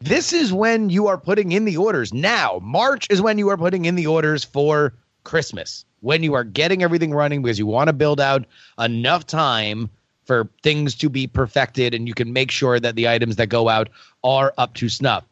this 0.00 0.32
is 0.32 0.52
when 0.52 0.90
you 0.90 1.06
are 1.06 1.16
putting 1.16 1.52
in 1.52 1.64
the 1.64 1.76
orders 1.76 2.12
now. 2.12 2.60
March 2.62 3.06
is 3.08 3.22
when 3.22 3.38
you 3.38 3.48
are 3.48 3.56
putting 3.56 3.86
in 3.86 3.94
the 3.94 4.06
orders 4.06 4.44
for 4.44 4.92
Christmas 5.24 5.84
when 6.00 6.22
you 6.22 6.34
are 6.34 6.44
getting 6.44 6.82
everything 6.82 7.12
running 7.12 7.42
because 7.42 7.58
you 7.58 7.66
want 7.66 7.88
to 7.88 7.92
build 7.92 8.20
out 8.20 8.44
enough 8.78 9.26
time 9.26 9.90
for 10.24 10.48
things 10.62 10.94
to 10.94 11.08
be 11.08 11.26
perfected 11.26 11.94
and 11.94 12.06
you 12.06 12.14
can 12.14 12.32
make 12.32 12.50
sure 12.50 12.78
that 12.80 12.94
the 12.94 13.08
items 13.08 13.36
that 13.36 13.48
go 13.48 13.68
out 13.68 13.88
are 14.22 14.54
up 14.58 14.74
to 14.74 14.88
snuff. 14.88 15.24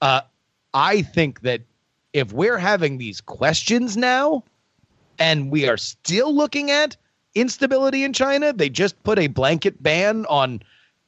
Uh, 0.00 0.20
I 0.74 1.02
think 1.02 1.40
that 1.42 1.60
if 2.12 2.32
we're 2.32 2.58
having 2.58 2.98
these 2.98 3.20
questions 3.20 3.96
now 3.96 4.42
and 5.18 5.50
we 5.50 5.68
are 5.68 5.76
still 5.76 6.34
looking 6.34 6.70
at 6.70 6.96
instability 7.34 8.02
in 8.04 8.12
China, 8.12 8.52
they 8.52 8.68
just 8.68 9.00
put 9.02 9.18
a 9.18 9.26
blanket 9.26 9.82
ban 9.82 10.26
on 10.26 10.62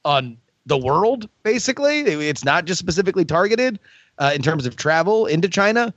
on 0.05 0.37
the 0.67 0.77
world 0.77 1.29
basically. 1.43 2.01
It's 2.01 2.45
not 2.45 2.67
just 2.67 2.79
specifically 2.79 3.25
targeted 3.25 3.79
uh, 4.19 4.33
in 4.35 4.43
terms 4.43 4.67
of 4.67 4.77
travel 4.77 5.27
into 5.27 5.49
China. 5.49 5.95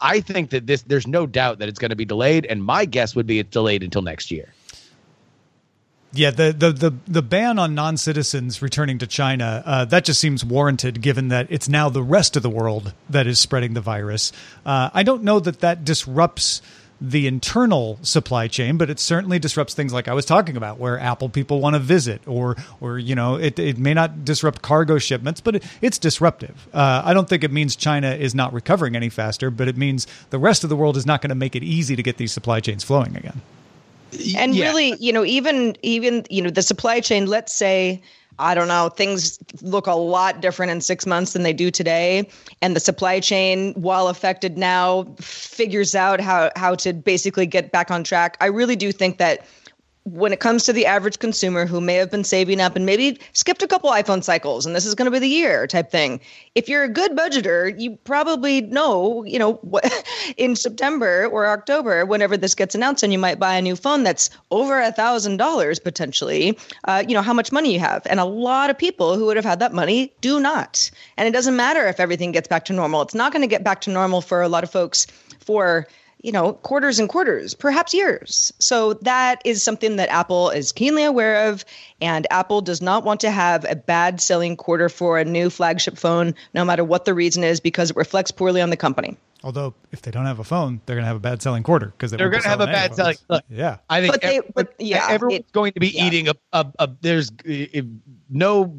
I 0.00 0.20
think 0.20 0.50
that 0.50 0.66
this 0.66 0.82
there's 0.82 1.06
no 1.06 1.26
doubt 1.26 1.58
that 1.58 1.68
it's 1.68 1.78
going 1.78 1.90
to 1.90 1.96
be 1.96 2.04
delayed, 2.04 2.46
and 2.46 2.64
my 2.64 2.84
guess 2.84 3.14
would 3.14 3.26
be 3.26 3.38
it's 3.38 3.50
delayed 3.50 3.82
until 3.82 4.02
next 4.02 4.30
year. 4.30 4.52
Yeah, 6.12 6.30
the 6.30 6.52
the 6.52 6.72
the, 6.72 6.94
the 7.06 7.22
ban 7.22 7.58
on 7.58 7.74
non 7.74 7.96
citizens 7.96 8.60
returning 8.60 8.98
to 8.98 9.06
China 9.06 9.62
uh, 9.64 9.84
that 9.86 10.04
just 10.04 10.20
seems 10.20 10.44
warranted, 10.44 11.00
given 11.00 11.28
that 11.28 11.46
it's 11.50 11.68
now 11.68 11.88
the 11.88 12.02
rest 12.02 12.36
of 12.36 12.42
the 12.42 12.50
world 12.50 12.92
that 13.08 13.28
is 13.28 13.38
spreading 13.38 13.74
the 13.74 13.80
virus. 13.80 14.32
Uh, 14.66 14.90
I 14.92 15.04
don't 15.04 15.22
know 15.22 15.38
that 15.38 15.60
that 15.60 15.84
disrupts 15.84 16.62
the 17.00 17.26
internal 17.26 17.98
supply 18.02 18.46
chain, 18.46 18.76
but 18.76 18.90
it 18.90 19.00
certainly 19.00 19.38
disrupts 19.38 19.74
things 19.74 19.92
like 19.92 20.06
I 20.06 20.12
was 20.12 20.24
talking 20.24 20.56
about, 20.56 20.78
where 20.78 20.98
Apple 20.98 21.28
people 21.28 21.60
want 21.60 21.74
to 21.74 21.80
visit, 21.80 22.20
or 22.26 22.56
or 22.80 22.98
you 22.98 23.14
know, 23.14 23.36
it, 23.36 23.58
it 23.58 23.78
may 23.78 23.94
not 23.94 24.24
disrupt 24.24 24.62
cargo 24.62 24.98
shipments, 24.98 25.40
but 25.40 25.56
it, 25.56 25.64
it's 25.80 25.98
disruptive. 25.98 26.68
Uh, 26.74 27.02
I 27.04 27.14
don't 27.14 27.28
think 27.28 27.44
it 27.44 27.52
means 27.52 27.76
China 27.76 28.10
is 28.10 28.34
not 28.34 28.52
recovering 28.52 28.96
any 28.96 29.08
faster, 29.08 29.50
but 29.50 29.68
it 29.68 29.76
means 29.76 30.06
the 30.30 30.38
rest 30.38 30.64
of 30.64 30.70
the 30.70 30.76
world 30.76 30.96
is 30.96 31.06
not 31.06 31.22
going 31.22 31.30
to 31.30 31.34
make 31.34 31.56
it 31.56 31.62
easy 31.62 31.96
to 31.96 32.02
get 32.02 32.18
these 32.18 32.32
supply 32.32 32.60
chains 32.60 32.84
flowing 32.84 33.16
again. 33.16 33.40
And 34.36 34.54
yeah. 34.54 34.66
really, 34.66 34.96
you 34.98 35.12
know, 35.12 35.24
even 35.24 35.76
even 35.82 36.26
you 36.28 36.42
know, 36.42 36.50
the 36.50 36.62
supply 36.62 37.00
chain. 37.00 37.26
Let's 37.26 37.52
say 37.52 38.02
I 38.40 38.54
don't 38.54 38.68
know, 38.68 38.88
things 38.88 39.38
look 39.60 39.86
a 39.86 39.92
lot 39.92 40.40
different 40.40 40.72
in 40.72 40.80
six 40.80 41.04
months 41.04 41.34
than 41.34 41.42
they 41.42 41.52
do 41.52 41.70
today. 41.70 42.28
And 42.62 42.74
the 42.74 42.80
supply 42.80 43.20
chain, 43.20 43.74
while 43.74 44.08
affected 44.08 44.56
now, 44.56 45.04
figures 45.20 45.94
out 45.94 46.20
how, 46.20 46.50
how 46.56 46.74
to 46.76 46.94
basically 46.94 47.44
get 47.44 47.70
back 47.70 47.90
on 47.90 48.02
track. 48.02 48.38
I 48.40 48.46
really 48.46 48.76
do 48.76 48.92
think 48.92 49.18
that 49.18 49.46
when 50.12 50.32
it 50.32 50.40
comes 50.40 50.64
to 50.64 50.72
the 50.72 50.86
average 50.86 51.18
consumer 51.18 51.66
who 51.66 51.80
may 51.80 51.94
have 51.94 52.10
been 52.10 52.24
saving 52.24 52.60
up 52.60 52.76
and 52.76 52.86
maybe 52.86 53.18
skipped 53.32 53.62
a 53.62 53.68
couple 53.68 53.90
iPhone 53.90 54.22
cycles 54.22 54.66
and 54.66 54.74
this 54.74 54.86
is 54.86 54.94
going 54.94 55.06
to 55.06 55.10
be 55.10 55.18
the 55.18 55.28
year 55.28 55.66
type 55.66 55.90
thing. 55.90 56.20
If 56.54 56.68
you're 56.68 56.84
a 56.84 56.88
good 56.88 57.12
budgeter, 57.12 57.78
you 57.78 57.96
probably 58.04 58.62
know, 58.62 59.24
you 59.24 59.38
know, 59.38 59.54
what, 59.62 59.84
in 60.36 60.56
September 60.56 61.26
or 61.26 61.46
October, 61.46 62.04
whenever 62.04 62.36
this 62.36 62.54
gets 62.54 62.74
announced 62.74 63.02
and 63.02 63.12
you 63.12 63.18
might 63.18 63.38
buy 63.38 63.54
a 63.54 63.62
new 63.62 63.76
phone 63.76 64.02
that's 64.02 64.30
over 64.50 64.80
a 64.80 64.92
thousand 64.92 65.36
dollars 65.36 65.78
potentially, 65.78 66.58
uh, 66.84 67.04
you 67.06 67.14
know, 67.14 67.22
how 67.22 67.32
much 67.32 67.52
money 67.52 67.72
you 67.72 67.80
have. 67.80 68.06
And 68.06 68.20
a 68.20 68.24
lot 68.24 68.70
of 68.70 68.78
people 68.78 69.16
who 69.16 69.26
would 69.26 69.36
have 69.36 69.44
had 69.44 69.60
that 69.60 69.72
money 69.72 70.12
do 70.20 70.40
not. 70.40 70.90
And 71.16 71.28
it 71.28 71.32
doesn't 71.32 71.56
matter 71.56 71.86
if 71.86 72.00
everything 72.00 72.32
gets 72.32 72.48
back 72.48 72.64
to 72.66 72.72
normal. 72.72 73.02
It's 73.02 73.14
not 73.14 73.32
going 73.32 73.42
to 73.42 73.48
get 73.48 73.64
back 73.64 73.80
to 73.82 73.90
normal 73.90 74.20
for 74.20 74.42
a 74.42 74.48
lot 74.48 74.64
of 74.64 74.70
folks 74.70 75.06
for 75.40 75.86
you 76.22 76.32
know, 76.32 76.52
quarters 76.52 76.98
and 76.98 77.08
quarters, 77.08 77.54
perhaps 77.54 77.94
years. 77.94 78.52
So 78.58 78.94
that 78.94 79.40
is 79.44 79.62
something 79.62 79.96
that 79.96 80.08
Apple 80.10 80.50
is 80.50 80.72
keenly 80.72 81.04
aware 81.04 81.48
of. 81.48 81.64
And 82.00 82.26
Apple 82.30 82.60
does 82.60 82.82
not 82.82 83.04
want 83.04 83.20
to 83.20 83.30
have 83.30 83.64
a 83.68 83.76
bad 83.76 84.20
selling 84.20 84.56
quarter 84.56 84.88
for 84.88 85.18
a 85.18 85.24
new 85.24 85.48
flagship 85.50 85.96
phone, 85.96 86.34
no 86.54 86.64
matter 86.64 86.84
what 86.84 87.04
the 87.04 87.14
reason 87.14 87.42
is, 87.42 87.60
because 87.60 87.90
it 87.90 87.96
reflects 87.96 88.30
poorly 88.30 88.60
on 88.60 88.70
the 88.70 88.76
company. 88.76 89.16
Although, 89.42 89.72
if 89.90 90.02
they 90.02 90.10
don't 90.10 90.26
have 90.26 90.38
a 90.38 90.44
phone, 90.44 90.82
they're 90.84 90.96
going 90.96 91.04
to 91.04 91.08
have 91.08 91.16
a 91.16 91.20
bad 91.20 91.40
selling 91.40 91.62
quarter 91.62 91.86
because 91.86 92.10
they 92.10 92.22
are 92.22 92.28
going 92.28 92.42
to 92.42 92.48
have 92.48 92.60
a 92.60 92.66
bad 92.66 92.94
selling. 92.94 93.16
Look, 93.28 93.42
yeah, 93.48 93.78
I 93.88 94.02
think. 94.02 94.12
But 94.12 94.20
they, 94.20 94.40
but 94.54 94.74
yeah, 94.78 95.06
everyone's 95.08 95.40
it, 95.40 95.52
going 95.52 95.72
to 95.72 95.80
be 95.80 95.88
yeah. 95.88 96.06
eating 96.06 96.28
a, 96.28 96.34
a, 96.52 96.66
a 96.78 96.90
There's 97.00 97.32
no 98.28 98.78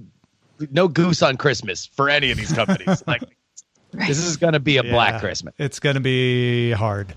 no 0.70 0.88
goose 0.88 1.24
on 1.24 1.38
Christmas 1.38 1.88
for 1.88 2.10
any 2.10 2.30
of 2.30 2.38
these 2.38 2.54
companies. 2.54 3.04
like 3.08 3.24
Right. 3.94 4.08
This 4.08 4.20
is 4.20 4.38
going 4.38 4.54
to 4.54 4.60
be 4.60 4.78
a 4.78 4.84
yeah, 4.84 4.92
black 4.92 5.20
Christmas. 5.20 5.54
It's 5.58 5.80
going 5.80 5.96
to 5.96 6.02
be 6.02 6.72
hard. 6.72 7.14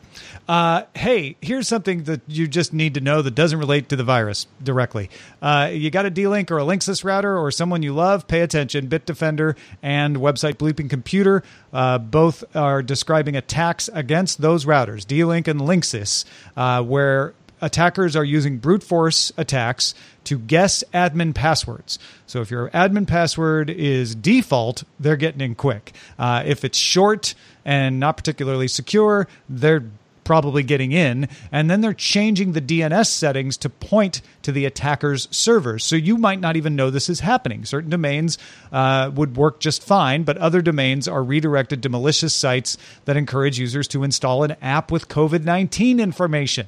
Uh, 0.48 0.82
hey, 0.94 1.36
here's 1.40 1.68
something 1.68 2.04
that 2.04 2.20
you 2.26 2.48
just 2.48 2.72
need 2.72 2.94
to 2.94 3.00
know 3.00 3.22
that 3.22 3.34
doesn't 3.34 3.58
relate 3.58 3.88
to 3.90 3.96
the 3.96 4.04
virus 4.04 4.46
directly. 4.62 5.08
Uh, 5.40 5.70
you 5.72 5.90
got 5.90 6.04
a 6.04 6.10
D-Link 6.10 6.50
or 6.50 6.58
a 6.58 6.62
Linksys 6.62 7.04
router 7.04 7.38
or 7.38 7.50
someone 7.50 7.82
you 7.82 7.94
love, 7.94 8.26
pay 8.26 8.40
attention. 8.40 8.88
Bitdefender 8.88 9.56
and 9.82 10.16
website 10.16 10.54
Bleeping 10.54 10.90
Computer 10.90 11.42
uh, 11.72 11.98
both 11.98 12.44
are 12.56 12.82
describing 12.82 13.36
attacks 13.36 13.88
against 13.92 14.40
those 14.40 14.64
routers, 14.64 15.06
D-Link 15.06 15.48
and 15.48 15.60
Linksys, 15.60 16.24
uh, 16.56 16.82
where 16.82 17.34
attackers 17.64 18.14
are 18.14 18.24
using 18.24 18.58
brute 18.58 18.82
force 18.82 19.32
attacks 19.36 19.94
to 20.24 20.38
guess 20.38 20.84
admin 20.92 21.34
passwords. 21.34 21.98
So 22.26 22.40
if 22.40 22.50
your 22.50 22.70
admin 22.70 23.06
password 23.06 23.70
is 23.70 24.14
default, 24.14 24.84
they're 25.00 25.16
getting 25.16 25.40
in 25.40 25.54
quick. 25.54 25.92
Uh, 26.18 26.42
if 26.46 26.64
it's 26.64 26.78
short 26.78 27.34
and 27.64 27.98
not 27.98 28.16
particularly 28.16 28.68
secure, 28.68 29.26
they're 29.48 29.84
probably 30.24 30.62
getting 30.62 30.92
in, 30.92 31.28
and 31.52 31.70
then 31.70 31.80
they're 31.80 31.92
changing 31.92 32.52
the 32.52 32.60
DNS 32.60 33.06
settings 33.06 33.56
to 33.58 33.68
point 33.68 34.22
to 34.42 34.52
the 34.52 34.64
attacker's 34.64 35.28
servers. 35.30 35.84
So 35.84 35.96
you 35.96 36.16
might 36.16 36.40
not 36.40 36.56
even 36.56 36.74
know 36.74 36.90
this 36.90 37.08
is 37.08 37.20
happening. 37.20 37.64
Certain 37.64 37.90
domains 37.90 38.38
uh, 38.72 39.10
would 39.14 39.36
work 39.36 39.60
just 39.60 39.82
fine, 39.82 40.24
but 40.24 40.38
other 40.38 40.62
domains 40.62 41.06
are 41.06 41.22
redirected 41.22 41.82
to 41.82 41.88
malicious 41.88 42.34
sites 42.34 42.76
that 43.04 43.16
encourage 43.16 43.58
users 43.58 43.86
to 43.88 44.02
install 44.02 44.42
an 44.42 44.56
app 44.62 44.90
with 44.90 45.08
COVID 45.08 45.44
19 45.44 46.00
information. 46.00 46.66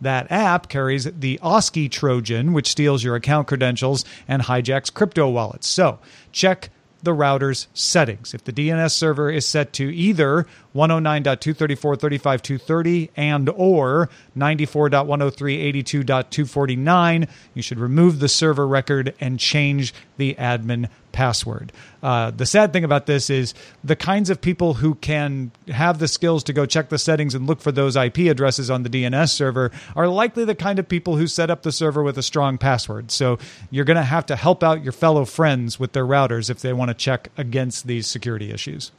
That 0.00 0.30
app 0.30 0.68
carries 0.68 1.04
the 1.04 1.40
Oski 1.42 1.88
Trojan, 1.88 2.52
which 2.52 2.68
steals 2.68 3.02
your 3.02 3.16
account 3.16 3.48
credentials 3.48 4.04
and 4.28 4.42
hijacks 4.42 4.92
crypto 4.92 5.26
wallets. 5.28 5.66
So 5.66 5.98
check 6.32 6.68
the 7.02 7.14
router's 7.14 7.68
settings. 7.72 8.34
If 8.34 8.44
the 8.44 8.52
DNS 8.52 8.90
server 8.90 9.30
is 9.30 9.46
set 9.46 9.72
to 9.74 9.94
either 9.94 10.44
109.234.35.230 10.74 13.10
and 13.16 13.48
or 13.50 14.10
94.103.82.249, 14.36 17.28
you 17.54 17.62
should 17.62 17.78
remove 17.78 18.18
the 18.18 18.28
server 18.28 18.66
record 18.66 19.14
and 19.20 19.38
change 19.38 19.94
the 20.16 20.34
admin 20.34 20.88
password. 21.16 21.72
Uh, 22.02 22.30
the 22.30 22.44
sad 22.44 22.74
thing 22.74 22.84
about 22.84 23.06
this 23.06 23.30
is 23.30 23.54
the 23.82 23.96
kinds 23.96 24.28
of 24.28 24.38
people 24.38 24.74
who 24.74 24.94
can 24.96 25.50
have 25.68 25.98
the 25.98 26.06
skills 26.06 26.44
to 26.44 26.52
go 26.52 26.66
check 26.66 26.90
the 26.90 26.98
settings 26.98 27.34
and 27.34 27.46
look 27.46 27.62
for 27.62 27.72
those 27.72 27.96
IP 27.96 28.18
addresses 28.18 28.70
on 28.70 28.82
the 28.82 28.90
DNS 28.90 29.30
server 29.30 29.72
are 29.96 30.08
likely 30.08 30.44
the 30.44 30.54
kind 30.54 30.78
of 30.78 30.86
people 30.86 31.16
who 31.16 31.26
set 31.26 31.48
up 31.50 31.62
the 31.62 31.72
server 31.72 32.02
with 32.02 32.18
a 32.18 32.22
strong 32.22 32.58
password. 32.58 33.10
So 33.10 33.38
you're 33.70 33.86
going 33.86 33.96
to 33.96 34.02
have 34.02 34.26
to 34.26 34.36
help 34.36 34.62
out 34.62 34.84
your 34.84 34.92
fellow 34.92 35.24
friends 35.24 35.80
with 35.80 35.92
their 35.92 36.04
routers 36.04 36.50
if 36.50 36.60
they 36.60 36.74
want 36.74 36.90
to 36.90 36.94
check 36.94 37.30
against 37.38 37.86
these 37.86 38.06
security 38.06 38.52
issues. 38.52 38.92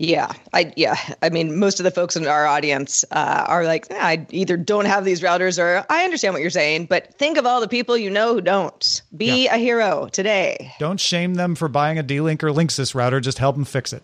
Yeah, 0.00 0.32
I 0.54 0.72
yeah, 0.76 0.96
I 1.20 1.28
mean, 1.28 1.58
most 1.58 1.78
of 1.78 1.84
the 1.84 1.90
folks 1.90 2.16
in 2.16 2.26
our 2.26 2.46
audience 2.46 3.04
uh, 3.10 3.44
are 3.46 3.64
like, 3.64 3.86
yeah, 3.90 4.06
I 4.06 4.26
either 4.30 4.56
don't 4.56 4.86
have 4.86 5.04
these 5.04 5.20
routers 5.20 5.62
or 5.62 5.84
I 5.90 6.04
understand 6.04 6.32
what 6.32 6.40
you're 6.40 6.48
saying, 6.48 6.86
but 6.86 7.12
think 7.16 7.36
of 7.36 7.44
all 7.44 7.60
the 7.60 7.68
people 7.68 7.98
you 7.98 8.08
know 8.08 8.32
who 8.32 8.40
don't. 8.40 9.02
Be 9.14 9.44
yeah. 9.44 9.56
a 9.56 9.58
hero 9.58 10.08
today. 10.10 10.72
Don't 10.78 10.98
shame 10.98 11.34
them 11.34 11.54
for 11.54 11.68
buying 11.68 11.98
a 11.98 12.02
D-Link 12.02 12.42
or 12.42 12.48
Linksys 12.48 12.94
router. 12.94 13.20
Just 13.20 13.36
help 13.36 13.56
them 13.56 13.66
fix 13.66 13.92
it. 13.92 14.02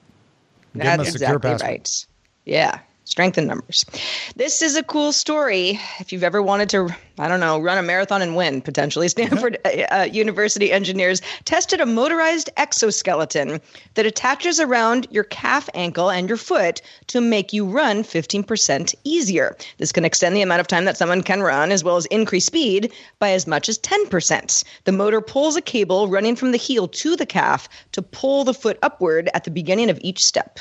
Give 0.75 0.83
That's 0.83 0.99
them 0.99 1.07
a 1.07 1.11
secure 1.13 1.37
exactly 1.37 1.67
right. 1.67 2.07
Yeah 2.45 2.81
strength 3.07 3.39
in 3.39 3.47
numbers. 3.47 3.87
This 4.35 4.61
is 4.63 4.77
a 4.77 4.83
cool 4.83 5.13
story. 5.13 5.81
If 6.01 6.13
you've 6.13 6.25
ever 6.25 6.43
wanted 6.43 6.69
to, 6.71 6.89
I 7.19 7.29
don't 7.29 7.41
know, 7.41 7.59
run 7.61 7.79
a 7.79 7.83
marathon 7.83 8.21
and 8.21 8.37
win, 8.37 8.61
potentially, 8.61 9.09
Stanford 9.17 9.57
uh, 9.65 9.69
uh, 9.91 10.09
University 10.11 10.73
engineers 10.73 11.23
tested 11.45 11.81
a 11.81 11.87
motorized 11.87 12.51
exoskeleton 12.57 13.61
that 13.95 14.07
attaches 14.07 14.59
around 14.59 15.07
your 15.11 15.25
calf 15.25 15.71
ankle 15.73 16.11
and 16.11 16.29
your 16.29 16.37
foot 16.37 16.83
to 17.07 17.21
make 17.21 17.53
you 17.53 17.65
run 17.65 18.03
15% 18.03 18.95
easier. 19.05 19.57
This 19.79 19.93
can 19.93 20.05
extend 20.05 20.37
the 20.37 20.43
amount 20.43 20.61
of 20.61 20.67
time 20.67 20.85
that 20.85 20.97
someone 20.97 21.23
can 21.23 21.43
run, 21.43 21.71
as 21.71 21.85
well 21.85 21.97
as 21.97 22.07
increase 22.07 22.47
speed 22.47 22.93
by 23.21 23.31
as 23.31 23.47
much 23.47 23.69
as 23.69 23.79
10%. 23.79 24.65
The 24.83 24.93
motor 24.93 25.21
pulls 25.21 25.57
a 25.57 25.63
cable 25.63 26.09
running 26.09 26.35
from 26.35 26.51
the 26.51 26.59
heel 26.59 26.89
to 26.89 27.15
the 27.15 27.27
calf 27.27 27.69
to 27.93 28.03
pull 28.03 28.43
the 28.43 28.53
foot 28.53 28.79
upward 28.83 29.31
at 29.33 29.45
the 29.45 29.51
beginning 29.51 29.91
of 29.91 30.01
each 30.03 30.25
step. 30.25 30.59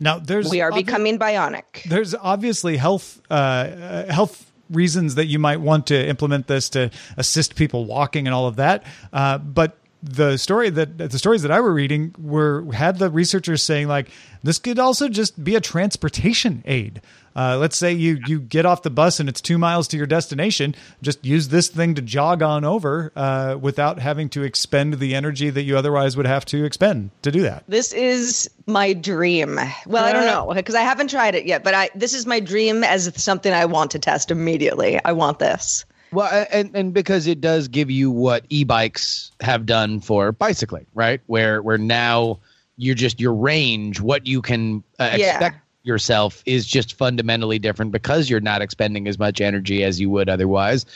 Now 0.00 0.18
there's 0.18 0.50
we 0.50 0.60
are 0.60 0.70
obvi- 0.70 0.86
becoming 0.86 1.18
bionic. 1.18 1.84
There's 1.88 2.14
obviously 2.14 2.76
health 2.76 3.20
uh, 3.30 3.34
uh, 3.34 4.12
health 4.12 4.50
reasons 4.70 5.16
that 5.16 5.26
you 5.26 5.38
might 5.38 5.60
want 5.60 5.86
to 5.88 6.08
implement 6.08 6.46
this 6.46 6.70
to 6.70 6.90
assist 7.16 7.54
people 7.54 7.84
walking 7.84 8.26
and 8.26 8.34
all 8.34 8.46
of 8.46 8.56
that. 8.56 8.84
Uh, 9.12 9.38
but 9.38 9.78
the 10.04 10.36
story 10.36 10.68
that 10.68 10.98
the 10.98 11.18
stories 11.18 11.42
that 11.42 11.50
I 11.50 11.60
were 11.60 11.72
reading 11.72 12.14
were 12.18 12.70
had 12.72 12.98
the 12.98 13.08
researchers 13.10 13.62
saying 13.62 13.88
like 13.88 14.10
this 14.42 14.58
could 14.58 14.78
also 14.78 15.08
just 15.08 15.42
be 15.42 15.54
a 15.56 15.60
transportation 15.60 16.62
aid. 16.66 17.00
Uh, 17.34 17.56
let's 17.58 17.76
say 17.76 17.90
you 17.92 18.20
you 18.26 18.38
get 18.38 18.66
off 18.66 18.82
the 18.82 18.90
bus 18.90 19.18
and 19.18 19.28
it's 19.28 19.40
two 19.40 19.56
miles 19.56 19.88
to 19.88 19.96
your 19.96 20.06
destination. 20.06 20.74
Just 21.00 21.24
use 21.24 21.48
this 21.48 21.68
thing 21.68 21.94
to 21.94 22.02
jog 22.02 22.42
on 22.42 22.64
over 22.64 23.12
uh, 23.16 23.56
without 23.60 23.98
having 23.98 24.28
to 24.30 24.42
expend 24.42 24.94
the 24.94 25.14
energy 25.14 25.48
that 25.48 25.62
you 25.62 25.76
otherwise 25.76 26.16
would 26.16 26.26
have 26.26 26.44
to 26.46 26.64
expend 26.64 27.10
to 27.22 27.32
do 27.32 27.40
that. 27.42 27.64
This 27.66 27.92
is 27.94 28.48
my 28.66 28.92
dream. 28.92 29.58
Well, 29.86 30.04
I 30.04 30.12
don't 30.12 30.26
know 30.26 30.52
because 30.54 30.74
I 30.74 30.82
haven't 30.82 31.08
tried 31.08 31.34
it 31.34 31.46
yet, 31.46 31.64
but 31.64 31.74
I 31.74 31.90
this 31.94 32.12
is 32.12 32.26
my 32.26 32.40
dream 32.40 32.84
as 32.84 33.10
something 33.20 33.52
I 33.52 33.64
want 33.64 33.92
to 33.92 33.98
test 33.98 34.30
immediately. 34.30 35.00
I 35.02 35.12
want 35.12 35.38
this. 35.38 35.86
Well, 36.14 36.46
and, 36.50 36.74
and 36.74 36.94
because 36.94 37.26
it 37.26 37.40
does 37.40 37.68
give 37.68 37.90
you 37.90 38.10
what 38.10 38.44
e-bikes 38.48 39.32
have 39.40 39.66
done 39.66 40.00
for 40.00 40.30
bicycling, 40.32 40.86
right? 40.94 41.20
Where 41.26 41.60
where 41.62 41.78
now 41.78 42.38
you're 42.76 42.94
just 42.94 43.20
your 43.20 43.34
range, 43.34 44.00
what 44.00 44.26
you 44.26 44.40
can 44.40 44.84
uh, 44.98 45.16
yeah. 45.16 45.30
expect 45.32 45.58
yourself 45.82 46.42
is 46.46 46.66
just 46.66 46.94
fundamentally 46.94 47.58
different 47.58 47.92
because 47.92 48.30
you're 48.30 48.40
not 48.40 48.62
expending 48.62 49.06
as 49.06 49.18
much 49.18 49.40
energy 49.40 49.84
as 49.84 50.00
you 50.00 50.08
would 50.08 50.28
otherwise. 50.28 50.86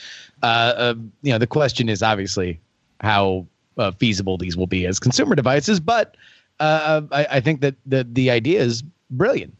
Uh, 0.41 0.45
uh, 0.45 0.93
you 1.21 1.31
know, 1.31 1.37
the 1.37 1.47
question 1.47 1.89
is 1.89 2.01
obviously 2.01 2.59
how 3.01 3.45
uh, 3.77 3.91
feasible 3.91 4.37
these 4.37 4.57
will 4.57 4.67
be 4.67 4.85
as 4.85 4.99
consumer 4.99 5.35
devices, 5.35 5.79
but 5.79 6.15
uh, 6.59 7.01
I, 7.11 7.27
I, 7.31 7.39
think 7.39 7.61
that 7.61 7.75
the 7.85 8.05
the 8.09 8.29
idea 8.31 8.61
is 8.61 8.83
brilliant. 9.11 9.55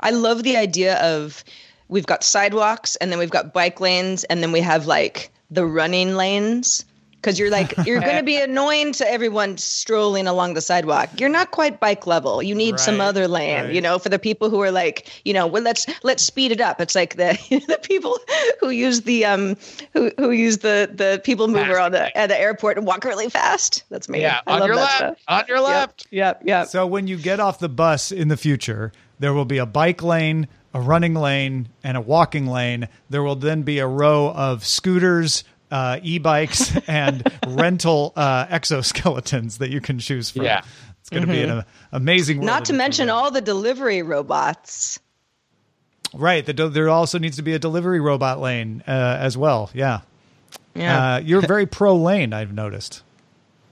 I 0.00 0.10
love 0.10 0.42
the 0.44 0.56
idea 0.56 0.96
of 1.02 1.42
we've 1.88 2.06
got 2.06 2.24
sidewalks 2.24 2.96
and 2.96 3.10
then 3.10 3.18
we've 3.18 3.30
got 3.30 3.52
bike 3.52 3.80
lanes 3.80 4.24
and 4.24 4.42
then 4.42 4.52
we 4.52 4.60
have 4.60 4.86
like 4.86 5.30
the 5.50 5.66
running 5.66 6.16
lanes 6.16 6.84
because 7.26 7.40
you're 7.40 7.50
like 7.50 7.74
you're 7.84 8.00
going 8.00 8.18
to 8.18 8.22
be 8.22 8.36
annoying 8.40 8.92
to 8.92 9.10
everyone 9.10 9.58
strolling 9.58 10.28
along 10.28 10.54
the 10.54 10.60
sidewalk. 10.60 11.08
You're 11.18 11.28
not 11.28 11.50
quite 11.50 11.80
bike 11.80 12.06
level. 12.06 12.40
You 12.40 12.54
need 12.54 12.72
right, 12.72 12.80
some 12.80 13.00
other 13.00 13.26
lane, 13.26 13.64
right. 13.64 13.74
you 13.74 13.80
know, 13.80 13.98
for 13.98 14.08
the 14.08 14.18
people 14.18 14.48
who 14.48 14.60
are 14.62 14.70
like, 14.70 15.10
you 15.24 15.34
know, 15.34 15.46
well 15.46 15.62
let's 15.62 15.86
let's 16.04 16.22
speed 16.22 16.52
it 16.52 16.60
up. 16.60 16.80
It's 16.80 16.94
like 16.94 17.16
the 17.16 17.36
the 17.66 17.80
people 17.82 18.16
who 18.60 18.70
use 18.70 19.02
the 19.02 19.24
um 19.24 19.56
who 19.92 20.12
who 20.18 20.30
use 20.30 20.58
the 20.58 20.88
the 20.92 21.20
people 21.24 21.48
mover 21.48 21.80
on 21.80 21.90
the 21.92 22.16
at 22.16 22.28
the 22.28 22.38
airport 22.38 22.78
and 22.78 22.86
walk 22.86 23.04
really 23.04 23.28
fast. 23.28 23.82
That's 23.90 24.08
me. 24.08 24.20
Yeah, 24.20 24.40
I 24.46 24.60
on 24.60 24.66
your 24.66 24.76
left. 24.76 24.96
Stuff. 24.96 25.18
On 25.26 25.44
your 25.48 25.60
left. 25.60 26.06
Yep, 26.10 26.42
yep, 26.42 26.42
yep. 26.46 26.68
So 26.68 26.86
when 26.86 27.08
you 27.08 27.16
get 27.16 27.40
off 27.40 27.58
the 27.58 27.68
bus 27.68 28.12
in 28.12 28.28
the 28.28 28.36
future, 28.36 28.92
there 29.18 29.32
will 29.32 29.44
be 29.44 29.58
a 29.58 29.66
bike 29.66 30.02
lane, 30.02 30.46
a 30.76 30.80
running 30.80 31.14
lane, 31.14 31.68
and 31.82 31.96
a 31.96 32.00
walking 32.02 32.46
lane. 32.46 32.86
There 33.08 33.22
will 33.22 33.36
then 33.36 33.62
be 33.62 33.78
a 33.78 33.86
row 33.86 34.30
of 34.30 34.62
scooters, 34.62 35.42
uh, 35.70 36.00
e-bikes 36.02 36.76
and 36.86 37.26
rental 37.46 38.12
uh, 38.14 38.46
exoskeletons 38.46 39.58
that 39.58 39.70
you 39.70 39.80
can 39.80 39.98
choose 39.98 40.30
from. 40.30 40.42
Yeah. 40.42 40.60
It's 41.00 41.08
going 41.08 41.26
to 41.26 41.32
mm-hmm. 41.32 41.46
be 41.46 41.58
an 41.60 41.64
amazing. 41.92 42.44
Not 42.44 42.66
to 42.66 42.74
mention 42.74 43.08
all 43.08 43.30
the 43.30 43.40
delivery 43.40 44.02
robots. 44.02 45.00
Right. 46.12 46.44
The, 46.44 46.52
there 46.68 46.90
also 46.90 47.18
needs 47.18 47.36
to 47.36 47.42
be 47.42 47.54
a 47.54 47.58
delivery 47.58 48.00
robot 48.00 48.40
lane 48.40 48.84
uh, 48.86 48.90
as 49.18 49.34
well. 49.34 49.70
Yeah. 49.72 50.00
Yeah. 50.74 51.14
Uh, 51.14 51.18
you're 51.20 51.40
very 51.40 51.64
pro 51.64 51.96
lane. 51.96 52.34
I've 52.34 52.52
noticed. 52.52 53.02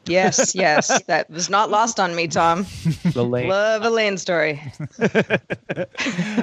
Yes, 0.06 0.54
yes, 0.54 1.02
that 1.06 1.30
was 1.30 1.50
not 1.50 1.70
lost 1.70 2.00
on 2.00 2.14
me, 2.14 2.28
Tom. 2.28 2.66
The. 3.04 3.24
Love 3.24 3.84
a 3.84 3.90
lane 3.90 4.18
story. 4.18 4.60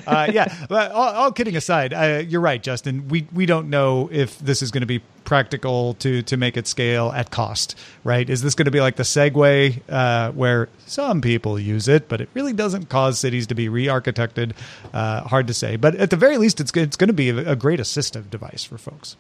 uh, 0.08 0.28
yeah, 0.32 0.54
but 0.70 0.92
all, 0.92 1.10
all 1.10 1.32
kidding 1.32 1.56
aside, 1.56 1.94
uh, 1.94 2.24
you're 2.28 2.42
right, 2.42 2.62
Justin. 2.62 3.08
We 3.08 3.28
we 3.34 3.46
don't 3.46 3.70
know 3.70 4.10
if 4.12 4.40
this 4.40 4.62
is 4.62 4.72
going 4.72 4.82
to 4.82 4.88
be 4.88 5.02
practical 5.24 5.94
to 5.96 6.22
to 6.24 6.38
make 6.38 6.58
it 6.58 6.68
scale 6.68 7.12
at 7.14 7.32
cost. 7.32 7.78
Right? 8.04 8.30
Is 8.30 8.42
this 8.42 8.56
going 8.56 8.66
to 8.66 8.72
be 8.72 8.82
like 8.82 8.96
the 8.96 9.04
Segway, 9.04 9.82
uh, 9.90 10.32
where 10.32 10.70
some 10.86 11.22
people 11.22 11.60
use 11.60 11.88
it, 11.88 12.10
but 12.10 12.22
it 12.22 12.30
really 12.34 12.54
doesn't 12.54 12.90
cause 12.90 13.20
cities 13.20 13.48
to 13.48 13.56
be 13.56 13.70
re-architected? 13.70 14.54
Uh, 14.94 15.22
hard 15.22 15.48
to 15.48 15.54
say, 15.54 15.76
but 15.76 15.96
at 15.96 16.10
the 16.10 16.18
very 16.18 16.38
least, 16.38 16.60
it's 16.60 16.72
it's 16.76 16.98
going 16.98 17.08
to 17.08 17.14
be 17.14 17.30
a, 17.30 17.52
a 17.52 17.56
great 17.56 17.80
assistive 17.80 18.30
device 18.30 18.64
for 18.64 18.78
folks. 18.78 19.16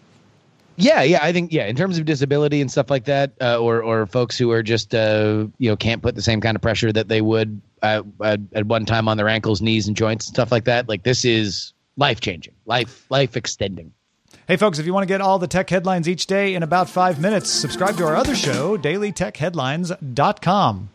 Yeah, 0.82 1.04
yeah, 1.04 1.20
I 1.22 1.32
think 1.32 1.54
yeah, 1.54 1.68
in 1.68 1.76
terms 1.76 2.00
of 2.00 2.06
disability 2.06 2.60
and 2.60 2.72
stuff 2.72 2.90
like 2.90 3.06
that, 3.06 3.34
uh, 3.40 3.60
or 3.60 3.84
or 3.84 4.08
folks 4.08 4.36
who 4.36 4.50
are 4.50 4.64
just 4.64 4.96
uh, 4.96 5.46
you 5.60 5.70
know 5.70 5.76
can't 5.76 6.02
put 6.02 6.16
the 6.16 6.24
same 6.24 6.42
kind 6.42 6.56
of 6.56 6.62
pressure 6.62 6.92
that 6.92 7.08
they 7.08 7.22
would 7.22 7.62
uh, 7.84 8.02
at, 8.24 8.40
at 8.54 8.66
one 8.66 8.86
time 8.86 9.08
on 9.08 9.16
their 9.16 9.30
ankles, 9.30 9.62
knees, 9.62 9.88
and 9.88 9.96
joints 9.96 10.28
and 10.28 10.34
stuff 10.34 10.52
like 10.52 10.66
that. 10.66 10.90
Like 10.90 11.04
this 11.04 11.24
is 11.24 11.74
life 11.98 12.20
changing, 12.20 12.56
life 12.66 13.06
life 13.12 13.38
extending. 13.38 13.94
Hey, 14.48 14.58
folks, 14.58 14.80
if 14.80 14.88
you 14.88 14.94
want 14.94 15.04
to 15.04 15.08
get 15.08 15.22
all 15.22 15.38
the 15.38 15.48
tech 15.48 15.70
headlines 15.70 16.10
each 16.10 16.26
day 16.26 16.56
in 16.56 16.64
about 16.64 16.90
five 16.90 17.22
minutes, 17.22 17.52
subscribe 17.52 17.96
to 17.98 18.06
our 18.06 18.16
other 18.16 18.36
show, 18.36 18.76
dailytechheadlines.com. 18.76 20.90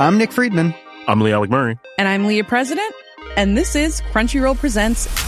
I'm 0.00 0.16
Nick 0.16 0.30
Friedman. 0.30 0.72
I'm 1.08 1.20
Lee 1.20 1.32
Alec 1.32 1.50
Murray. 1.50 1.76
And 1.98 2.06
I'm 2.06 2.26
Leah 2.26 2.44
President. 2.44 2.94
And 3.36 3.56
this 3.56 3.74
is 3.74 4.00
Crunchyroll 4.12 4.56
Presents 4.56 5.27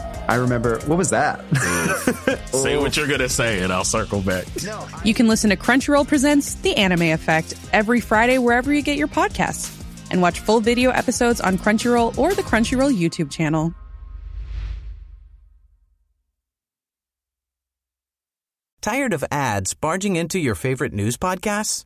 I 0.27 0.35
remember, 0.35 0.79
what 0.85 0.97
was 0.97 1.09
that? 1.09 1.39
say 2.47 2.77
what 2.77 2.95
you're 2.95 3.07
going 3.07 3.19
to 3.19 3.29
say, 3.29 3.61
and 3.61 3.71
I'll 3.71 3.83
circle 3.83 4.21
back. 4.21 4.45
You 5.03 5.13
can 5.13 5.27
listen 5.27 5.49
to 5.49 5.55
Crunchyroll 5.55 6.07
Presents 6.07 6.55
The 6.55 6.75
Anime 6.75 7.13
Effect 7.13 7.53
every 7.73 7.99
Friday 7.99 8.37
wherever 8.37 8.73
you 8.73 8.81
get 8.81 8.97
your 8.97 9.07
podcasts, 9.07 9.77
and 10.11 10.21
watch 10.21 10.39
full 10.39 10.59
video 10.59 10.91
episodes 10.91 11.41
on 11.41 11.57
Crunchyroll 11.57 12.17
or 12.17 12.33
the 12.33 12.43
Crunchyroll 12.43 12.97
YouTube 12.97 13.31
channel. 13.31 13.73
Tired 18.81 19.13
of 19.13 19.23
ads 19.31 19.75
barging 19.75 20.15
into 20.15 20.39
your 20.39 20.55
favorite 20.55 20.91
news 20.91 21.15
podcasts? 21.15 21.83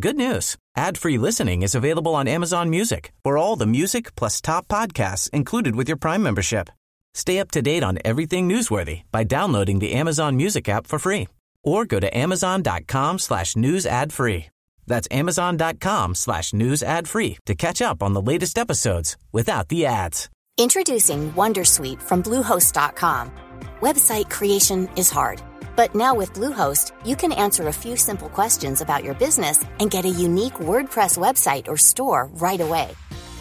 Good 0.00 0.16
news. 0.16 0.56
Ad-free 0.76 1.18
listening 1.18 1.62
is 1.62 1.74
available 1.74 2.14
on 2.14 2.26
Amazon 2.26 2.70
Music 2.70 3.12
for 3.22 3.36
all 3.36 3.56
the 3.56 3.66
music 3.66 4.14
plus 4.14 4.40
top 4.40 4.66
podcasts 4.68 5.28
included 5.30 5.76
with 5.76 5.88
your 5.88 5.98
Prime 5.98 6.22
membership. 6.22 6.70
Stay 7.18 7.40
up 7.40 7.50
to 7.50 7.60
date 7.60 7.82
on 7.82 7.98
everything 8.04 8.48
newsworthy 8.48 9.02
by 9.10 9.24
downloading 9.24 9.80
the 9.80 9.92
Amazon 9.92 10.36
Music 10.36 10.68
app 10.68 10.86
for 10.86 11.00
free 11.00 11.26
or 11.64 11.84
go 11.84 11.98
to 11.98 12.16
amazon.com 12.16 13.18
slash 13.18 13.56
news 13.56 13.86
ad 13.86 14.12
free. 14.12 14.46
That's 14.86 15.08
amazon.com 15.10 16.14
slash 16.14 16.52
news 16.52 16.80
ad 16.80 17.08
free 17.08 17.38
to 17.46 17.56
catch 17.56 17.82
up 17.82 18.04
on 18.04 18.12
the 18.12 18.22
latest 18.22 18.56
episodes 18.56 19.16
without 19.32 19.66
the 19.66 19.84
ads. 19.84 20.28
Introducing 20.58 21.32
Wondersuite 21.32 22.00
from 22.00 22.22
Bluehost.com. 22.22 23.32
Website 23.80 24.30
creation 24.30 24.88
is 24.94 25.10
hard, 25.10 25.42
but 25.74 25.96
now 25.96 26.14
with 26.14 26.32
Bluehost, 26.34 26.92
you 27.04 27.16
can 27.16 27.32
answer 27.32 27.66
a 27.66 27.78
few 27.82 27.96
simple 27.96 28.28
questions 28.28 28.80
about 28.80 29.02
your 29.02 29.14
business 29.14 29.64
and 29.80 29.90
get 29.90 30.04
a 30.04 30.20
unique 30.26 30.60
WordPress 30.70 31.18
website 31.18 31.66
or 31.66 31.76
store 31.76 32.30
right 32.34 32.60
away. 32.60 32.88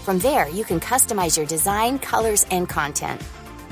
From 0.04 0.18
there, 0.18 0.50
you 0.50 0.64
can 0.64 0.80
customize 0.80 1.38
your 1.38 1.46
design, 1.46 2.00
colors, 2.00 2.44
and 2.50 2.68
content. 2.68 3.22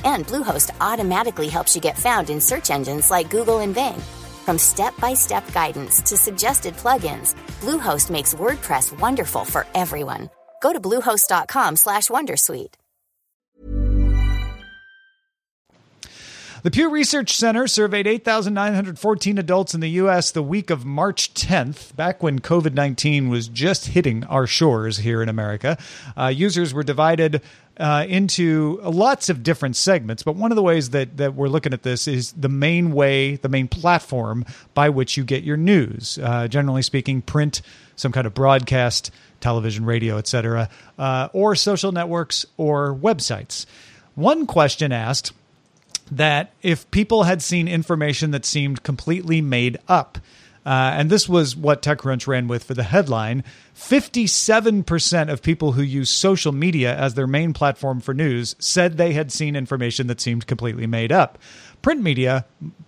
And 0.03 0.27
Bluehost 0.27 0.71
automatically 0.81 1.47
helps 1.47 1.75
you 1.75 1.81
get 1.81 1.97
found 1.97 2.29
in 2.29 2.41
search 2.41 2.69
engines 2.69 3.12
like 3.12 3.29
Google 3.29 3.60
and 3.60 3.73
Bing. 3.73 3.99
From 4.45 4.58
step-by-step 4.58 5.51
guidance 5.51 6.01
to 6.01 6.17
suggested 6.17 6.75
plugins, 6.75 7.36
Bluehost 7.62 8.10
makes 8.10 8.34
WordPress 8.34 8.99
wonderful 8.99 9.45
for 9.45 9.65
everyone. 9.73 10.29
Go 10.62 10.73
to 10.73 10.79
bluehost.com/wondersuite. 10.79 12.85
The 16.65 16.71
Pew 16.71 16.89
Research 16.89 17.38
Center 17.38 17.67
surveyed 17.67 18.08
8,914 18.08 19.38
adults 19.38 19.75
in 19.75 19.82
the 19.82 19.89
U.S. 20.01 20.32
the 20.32 20.41
week 20.41 20.71
of 20.71 20.84
March 20.84 21.32
10th, 21.36 21.95
back 21.95 22.23
when 22.23 22.39
COVID 22.39 22.73
19 22.73 23.30
was 23.30 23.47
just 23.47 23.86
hitting 23.86 24.23
our 24.23 24.47
shores 24.47 24.97
here 24.97 25.21
in 25.21 25.30
America. 25.30 25.78
Uh, 26.17 26.25
users 26.25 26.73
were 26.73 26.82
divided 26.82 27.43
uh, 27.78 28.08
into 28.10 28.80
lots 28.82 29.30
of 29.30 29.43
different 29.43 29.75
segments, 29.75 30.23
but 30.23 30.36
one 30.36 30.51
of 30.51 30.56
the 30.56 30.63
ways 30.63 30.89
that, 30.89 31.17
that 31.17 31.36
we're 31.36 31.49
looking 31.49 31.71
at 31.71 31.84
this 31.84 32.08
is 32.08 32.32
the 32.32 32.49
main 32.49 32.93
way, 32.93 33.36
the 33.36 33.47
main 33.47 33.67
platform 33.67 34.43
by 34.73 34.89
which 34.89 35.17
you 35.17 35.23
get 35.23 35.43
your 35.43 35.58
news. 35.58 36.17
Uh, 36.17 36.47
generally 36.47 36.82
speaking, 36.82 37.21
print, 37.21 37.62
some 37.95 38.12
kind 38.12 38.25
of 38.25 38.34
broadcast, 38.34 39.12
television, 39.39 39.86
radio, 39.86 40.17
etc., 40.17 40.67
uh, 40.97 41.30
or 41.32 41.54
social 41.54 41.91
networks 41.91 42.43
or 42.58 42.95
websites. 42.95 43.67
One 44.15 44.47
question 44.47 44.91
asked, 44.91 45.32
that 46.11 46.53
if 46.61 46.89
people 46.91 47.23
had 47.23 47.41
seen 47.41 47.67
information 47.67 48.31
that 48.31 48.45
seemed 48.45 48.83
completely 48.83 49.41
made 49.41 49.77
up, 49.87 50.19
uh, 50.65 50.93
and 50.95 51.09
this 51.11 51.29
was 51.29 51.55
what 51.55 51.83
TechCrunch 51.83 52.25
ran 52.25 52.47
with 52.47 52.63
for 52.63 52.73
the 52.73 52.83
headline 52.83 53.43
57% 53.75 55.31
of 55.31 55.43
people 55.43 55.73
who 55.73 55.83
use 55.83 56.09
social 56.09 56.51
media 56.51 56.95
as 56.95 57.13
their 57.13 57.27
main 57.27 57.53
platform 57.53 57.99
for 57.99 58.13
news 58.13 58.55
said 58.57 58.97
they 58.97 59.13
had 59.13 59.31
seen 59.31 59.55
information 59.55 60.07
that 60.07 60.21
seemed 60.21 60.47
completely 60.47 60.87
made 60.87 61.11
up. 61.11 61.37
Print 61.83 62.01
media, 62.01 62.45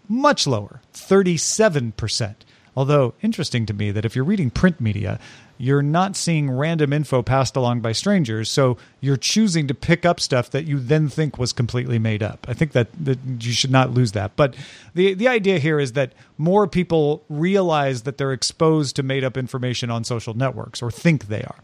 much 0.08 0.48
lower, 0.48 0.82
37%. 0.94 2.36
Although, 2.76 3.14
interesting 3.22 3.66
to 3.66 3.74
me 3.74 3.92
that 3.92 4.06
if 4.06 4.16
you're 4.16 4.26
reading 4.26 4.50
print 4.50 4.80
media, 4.80 5.20
you're 5.58 5.82
not 5.82 6.16
seeing 6.16 6.52
random 6.52 6.94
info 6.94 7.22
passed 7.22 7.56
along 7.56 7.82
by 7.82 7.92
strangers. 7.92 8.50
So 8.50 8.78
you're 9.02 9.18
choosing 9.18 9.68
to 9.68 9.74
pick 9.74 10.06
up 10.06 10.20
stuff 10.20 10.52
that 10.52 10.66
you 10.66 10.80
then 10.80 11.10
think 11.10 11.38
was 11.38 11.54
completely 11.54 12.00
made 12.00 12.22
up. 12.22 12.46
I 12.48 12.54
think 12.54 12.74
that, 12.74 12.88
that 13.04 13.20
you 13.40 13.52
should 13.52 13.72
not 13.72 13.92
lose 13.92 14.12
that. 14.14 14.36
But 14.36 14.56
the, 14.94 15.14
the 15.14 15.28
idea 15.28 15.60
here 15.60 15.80
is 15.80 15.94
that 15.94 16.14
more 16.38 16.68
people 16.68 17.24
realize 17.30 18.04
that 18.04 18.18
they're 18.18 18.34
exposed 18.34 18.96
to 18.96 19.04
made 19.04 19.24
up 19.24 19.38
information 19.38 19.90
on 19.90 20.04
social 20.04 20.34
networks 20.34 20.82
or 20.82 20.92
think 20.92 21.28
they 21.28 21.44
are. 21.44 21.58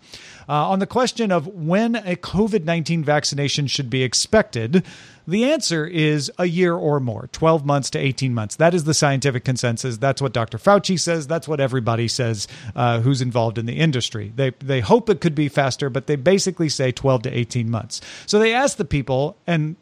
Uh, 0.49 0.69
on 0.69 0.79
the 0.79 0.87
question 0.87 1.31
of 1.31 1.47
when 1.47 1.95
a 1.95 2.15
COVID 2.15 2.63
19 2.63 3.03
vaccination 3.03 3.67
should 3.67 3.89
be 3.89 4.03
expected, 4.03 4.83
the 5.25 5.45
answer 5.45 5.85
is 5.85 6.31
a 6.37 6.45
year 6.45 6.73
or 6.73 6.99
more, 6.99 7.29
12 7.31 7.65
months 7.65 7.89
to 7.91 7.99
18 7.99 8.33
months. 8.33 8.57
That 8.57 8.73
is 8.73 8.83
the 8.83 8.93
scientific 8.93 9.45
consensus. 9.45 9.97
That's 9.97 10.21
what 10.21 10.33
Dr. 10.33 10.57
Fauci 10.57 10.99
says. 10.99 11.27
That's 11.27 11.47
what 11.47 11.61
everybody 11.61 12.09
says 12.09 12.47
uh, 12.75 12.99
who's 12.99 13.21
involved 13.21 13.57
in 13.57 13.65
the 13.65 13.79
industry. 13.79 14.33
They, 14.35 14.51
they 14.59 14.81
hope 14.81 15.09
it 15.09 15.21
could 15.21 15.35
be 15.35 15.47
faster, 15.47 15.89
but 15.89 16.07
they 16.07 16.17
basically 16.17 16.67
say 16.67 16.91
12 16.91 17.23
to 17.23 17.37
18 17.37 17.69
months. 17.69 18.01
So 18.25 18.37
they 18.39 18.53
asked 18.53 18.77
the 18.77 18.85
people, 18.85 19.37
and 19.47 19.77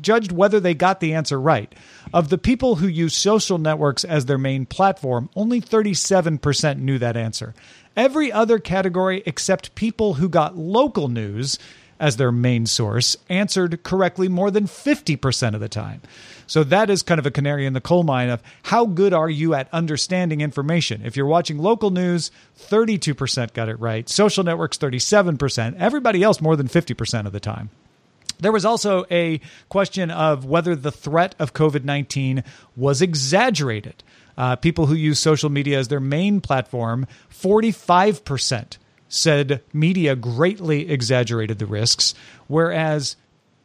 judged 0.00 0.32
whether 0.32 0.60
they 0.60 0.74
got 0.74 1.00
the 1.00 1.14
answer 1.14 1.40
right. 1.40 1.72
Of 2.12 2.28
the 2.28 2.38
people 2.38 2.76
who 2.76 2.88
use 2.88 3.14
social 3.14 3.58
networks 3.58 4.04
as 4.04 4.26
their 4.26 4.38
main 4.38 4.66
platform, 4.66 5.28
only 5.36 5.60
37% 5.60 6.78
knew 6.78 6.98
that 6.98 7.16
answer. 7.16 7.54
Every 7.96 8.30
other 8.30 8.58
category 8.58 9.22
except 9.26 9.74
people 9.74 10.14
who 10.14 10.28
got 10.28 10.56
local 10.56 11.08
news 11.08 11.58
as 12.00 12.16
their 12.16 12.32
main 12.32 12.66
source 12.66 13.16
answered 13.28 13.82
correctly 13.82 14.28
more 14.28 14.50
than 14.50 14.66
50% 14.66 15.54
of 15.54 15.60
the 15.60 15.68
time. 15.68 16.00
So 16.46 16.64
that 16.64 16.90
is 16.90 17.02
kind 17.02 17.18
of 17.18 17.26
a 17.26 17.30
canary 17.30 17.66
in 17.66 17.72
the 17.72 17.80
coal 17.80 18.04
mine 18.04 18.30
of 18.30 18.42
how 18.62 18.86
good 18.86 19.12
are 19.12 19.28
you 19.28 19.54
at 19.54 19.68
understanding 19.72 20.40
information? 20.40 21.02
If 21.04 21.16
you're 21.16 21.26
watching 21.26 21.58
local 21.58 21.90
news, 21.90 22.30
32% 22.58 23.52
got 23.52 23.68
it 23.68 23.78
right. 23.80 24.08
Social 24.08 24.44
networks, 24.44 24.78
37%. 24.78 25.76
Everybody 25.78 26.22
else, 26.22 26.40
more 26.40 26.56
than 26.56 26.68
50% 26.68 27.26
of 27.26 27.32
the 27.32 27.40
time. 27.40 27.70
There 28.38 28.52
was 28.52 28.64
also 28.64 29.04
a 29.10 29.40
question 29.68 30.10
of 30.10 30.44
whether 30.44 30.76
the 30.76 30.92
threat 30.92 31.34
of 31.38 31.54
COVID 31.54 31.84
19 31.84 32.44
was 32.76 33.02
exaggerated. 33.02 34.02
Uh, 34.36 34.54
people 34.54 34.86
who 34.86 34.94
use 34.94 35.18
social 35.18 35.50
media 35.50 35.78
as 35.78 35.88
their 35.88 35.98
main 35.98 36.40
platform, 36.40 37.06
45% 37.32 38.78
said 39.08 39.62
media 39.72 40.14
greatly 40.14 40.90
exaggerated 40.90 41.58
the 41.58 41.66
risks, 41.66 42.14
whereas 42.46 43.16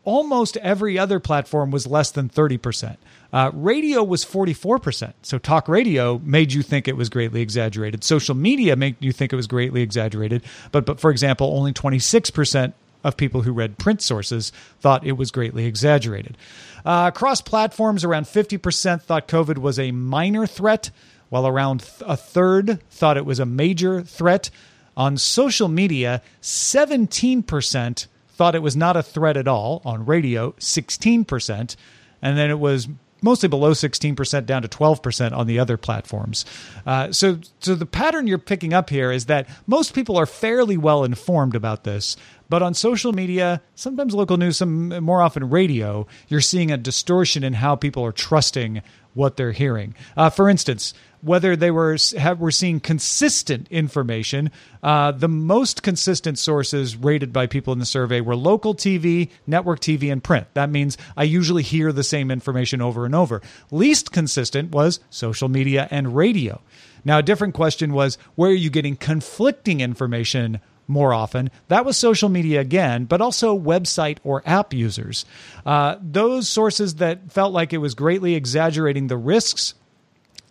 almost 0.03 0.57
every 0.57 0.97
other 0.97 1.19
platform 1.19 1.71
was 1.71 1.88
less 1.88 2.12
than 2.12 2.29
30%. 2.29 2.97
Uh, 3.31 3.51
radio 3.53 4.03
was 4.03 4.25
44%. 4.25 5.13
So 5.21 5.38
talk 5.38 5.67
radio 5.67 6.19
made 6.23 6.53
you 6.53 6.62
think 6.62 6.88
it 6.88 6.97
was 6.97 7.09
greatly 7.09 7.41
exaggerated. 7.41 8.03
Social 8.03 8.36
media 8.36 8.75
made 8.75 8.95
you 8.99 9.12
think 9.12 9.31
it 9.31 9.36
was 9.36 9.47
greatly 9.47 9.81
exaggerated. 9.81 10.43
But, 10.71 10.86
but 10.86 10.99
for 10.99 11.09
example, 11.09 11.55
only 11.55 11.73
26% 11.73 12.73
of 13.03 13.17
people 13.17 13.41
who 13.41 13.51
read 13.51 13.77
print 13.77 14.01
sources 14.01 14.51
thought 14.79 15.05
it 15.05 15.13
was 15.13 15.31
greatly 15.31 15.65
exaggerated. 15.65 16.37
Uh, 16.85 17.11
across 17.13 17.41
platforms, 17.41 18.03
around 18.03 18.25
50% 18.25 19.01
thought 19.01 19.27
COVID 19.27 19.57
was 19.57 19.79
a 19.79 19.91
minor 19.91 20.45
threat, 20.45 20.89
while 21.29 21.47
around 21.47 21.89
a 22.05 22.15
third 22.15 22.79
thought 22.89 23.17
it 23.17 23.25
was 23.25 23.39
a 23.39 23.45
major 23.45 24.01
threat. 24.01 24.49
On 24.95 25.17
social 25.17 25.67
media, 25.67 26.21
17% 26.41 28.07
thought 28.29 28.55
it 28.55 28.61
was 28.61 28.75
not 28.75 28.95
a 28.95 29.03
threat 29.03 29.37
at 29.37 29.47
all. 29.47 29.81
On 29.85 30.05
radio, 30.05 30.51
16%. 30.59 31.75
And 32.21 32.37
then 32.37 32.49
it 32.49 32.59
was 32.59 32.87
mostly 33.23 33.49
below 33.49 33.71
16% 33.71 34.45
down 34.45 34.62
to 34.62 34.67
12% 34.67 35.31
on 35.31 35.47
the 35.47 35.59
other 35.59 35.77
platforms. 35.77 36.45
Uh, 36.86 37.12
so, 37.12 37.39
so 37.59 37.75
the 37.75 37.86
pattern 37.86 38.27
you're 38.27 38.38
picking 38.38 38.73
up 38.73 38.89
here 38.89 39.12
is 39.12 39.25
that 39.25 39.47
most 39.65 39.93
people 39.93 40.17
are 40.17 40.25
fairly 40.25 40.77
well 40.77 41.03
informed 41.03 41.55
about 41.55 41.83
this. 41.83 42.17
But 42.49 42.62
on 42.62 42.73
social 42.73 43.13
media, 43.13 43.62
sometimes 43.73 44.13
local 44.13 44.38
news, 44.38 44.57
some 44.57 44.89
more 45.03 45.21
often 45.21 45.49
radio, 45.49 46.05
you're 46.27 46.41
seeing 46.41 46.71
a 46.71 46.77
distortion 46.77 47.43
in 47.43 47.53
how 47.53 47.75
people 47.75 48.05
are 48.05 48.12
trusting 48.12 48.81
what 49.13 49.38
they're 49.38 49.51
hearing. 49.53 49.95
Uh, 50.17 50.29
for 50.29 50.49
instance, 50.49 50.93
whether 51.23 51.55
they 51.55 51.71
were 51.71 51.97
have, 52.17 52.39
were 52.39 52.51
seeing 52.51 52.79
consistent 52.79 53.67
information. 53.69 54.51
Uh, 54.81 55.12
the 55.12 55.29
most 55.29 55.81
consistent 55.81 56.38
sources 56.38 56.97
rated 56.97 57.31
by 57.31 57.47
people 57.47 57.71
in 57.73 57.79
the 57.79 57.86
survey 57.86 58.19
were 58.21 58.36
local 58.36 58.75
TV, 58.75 59.29
network 59.47 59.79
TV, 59.79 60.12
and 60.12 60.23
print. 60.23 60.47
That 60.53 60.69
means 60.69 60.97
I 61.15 61.23
usually 61.23 61.63
hear 61.63 61.91
the 61.91 62.03
same 62.03 62.29
information 62.29 62.81
over 62.81 63.05
and 63.05 63.15
over. 63.15 63.41
Least 63.71 64.12
consistent 64.12 64.71
was 64.71 64.99
social 65.09 65.47
media 65.47 65.88
and 65.89 66.15
radio. 66.15 66.62
Now, 67.05 67.19
a 67.19 67.23
different 67.23 67.53
question 67.53 67.93
was 67.93 68.17
where 68.36 68.51
are 68.51 68.53
you 68.53 68.69
getting 68.69 68.95
conflicting 68.95 69.81
information 69.81 70.59
more 70.86 71.13
often. 71.13 71.49
That 71.69 71.86
was 71.86 71.97
social 71.97 72.27
media 72.27 72.59
again, 72.59 73.05
but 73.05 73.21
also 73.21 73.57
website 73.57 74.17
or 74.25 74.43
app 74.45 74.73
users. 74.73 75.25
Uh, 75.65 75.95
those 76.01 76.49
sources 76.49 76.95
that 76.95 77.31
felt 77.31 77.53
like 77.53 77.71
it 77.71 77.77
was 77.77 77.95
greatly 77.95 78.36
exaggerating 78.36 79.07
the 79.07 79.17
risks 79.17 79.75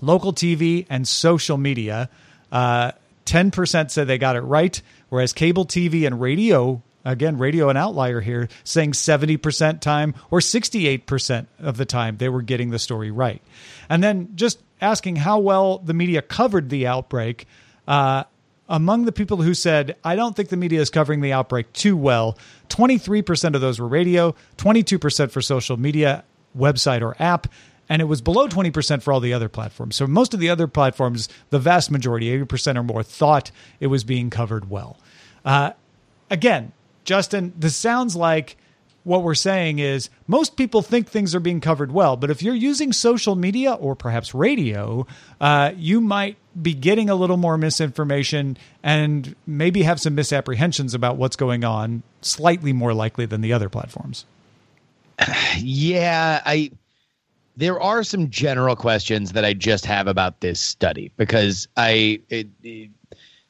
local 0.02 0.34
TV 0.34 0.86
and 0.90 1.08
social 1.08 1.56
media. 1.56 2.10
Uh, 2.50 2.92
10% 3.24 3.90
said 3.90 4.06
they 4.06 4.18
got 4.18 4.36
it 4.36 4.40
right, 4.40 4.82
whereas 5.08 5.32
cable 5.32 5.64
TV 5.64 6.06
and 6.06 6.20
radio, 6.20 6.82
again, 7.04 7.38
radio 7.38 7.70
an 7.70 7.76
outlier 7.78 8.20
here, 8.20 8.48
saying 8.64 8.92
70% 8.92 9.80
time 9.80 10.14
or 10.30 10.40
68% 10.40 11.46
of 11.60 11.76
the 11.78 11.86
time 11.86 12.18
they 12.18 12.28
were 12.28 12.42
getting 12.42 12.70
the 12.70 12.78
story 12.78 13.10
right. 13.10 13.40
And 13.88 14.02
then 14.02 14.32
just 14.34 14.60
asking 14.80 15.16
how 15.16 15.38
well 15.38 15.78
the 15.78 15.94
media 15.94 16.20
covered 16.20 16.68
the 16.68 16.86
outbreak. 16.86 17.46
Uh, 17.86 18.24
among 18.68 19.04
the 19.04 19.12
people 19.12 19.36
who 19.36 19.54
said, 19.54 19.96
I 20.04 20.16
don't 20.16 20.34
think 20.34 20.48
the 20.48 20.56
media 20.56 20.80
is 20.80 20.90
covering 20.90 21.20
the 21.20 21.32
outbreak 21.32 21.72
too 21.72 21.96
well, 21.96 22.38
23% 22.68 23.54
of 23.54 23.60
those 23.60 23.78
were 23.78 23.88
radio, 23.88 24.34
22% 24.56 25.30
for 25.30 25.40
social 25.40 25.76
media, 25.76 26.24
website, 26.56 27.02
or 27.02 27.14
app, 27.18 27.48
and 27.92 28.00
it 28.00 28.06
was 28.06 28.22
below 28.22 28.48
20% 28.48 29.02
for 29.02 29.12
all 29.12 29.20
the 29.20 29.34
other 29.34 29.50
platforms. 29.50 29.96
So 29.96 30.06
most 30.06 30.32
of 30.32 30.40
the 30.40 30.48
other 30.48 30.66
platforms, 30.66 31.28
the 31.50 31.58
vast 31.58 31.90
majority, 31.90 32.34
80% 32.38 32.78
or 32.78 32.82
more, 32.82 33.02
thought 33.02 33.50
it 33.80 33.88
was 33.88 34.02
being 34.02 34.30
covered 34.30 34.70
well. 34.70 34.96
Uh, 35.44 35.72
again, 36.30 36.72
Justin, 37.04 37.52
this 37.54 37.76
sounds 37.76 38.16
like 38.16 38.56
what 39.04 39.22
we're 39.22 39.34
saying 39.34 39.78
is 39.78 40.08
most 40.26 40.56
people 40.56 40.80
think 40.80 41.06
things 41.06 41.34
are 41.34 41.40
being 41.40 41.60
covered 41.60 41.92
well, 41.92 42.16
but 42.16 42.30
if 42.30 42.42
you're 42.42 42.54
using 42.54 42.94
social 42.94 43.36
media 43.36 43.74
or 43.74 43.94
perhaps 43.94 44.34
radio, 44.34 45.06
uh, 45.38 45.72
you 45.76 46.00
might 46.00 46.38
be 46.62 46.72
getting 46.72 47.10
a 47.10 47.14
little 47.14 47.36
more 47.36 47.58
misinformation 47.58 48.56
and 48.82 49.36
maybe 49.46 49.82
have 49.82 50.00
some 50.00 50.14
misapprehensions 50.14 50.94
about 50.94 51.18
what's 51.18 51.36
going 51.36 51.62
on, 51.62 52.02
slightly 52.22 52.72
more 52.72 52.94
likely 52.94 53.26
than 53.26 53.42
the 53.42 53.52
other 53.52 53.68
platforms. 53.68 54.24
Yeah, 55.58 56.40
I 56.46 56.70
there 57.56 57.80
are 57.80 58.02
some 58.02 58.30
general 58.30 58.76
questions 58.76 59.32
that 59.32 59.44
I 59.44 59.52
just 59.52 59.84
have 59.86 60.06
about 60.06 60.40
this 60.40 60.60
study 60.60 61.12
because 61.16 61.68
I 61.76 62.20
it, 62.28 62.48
it, 62.62 62.90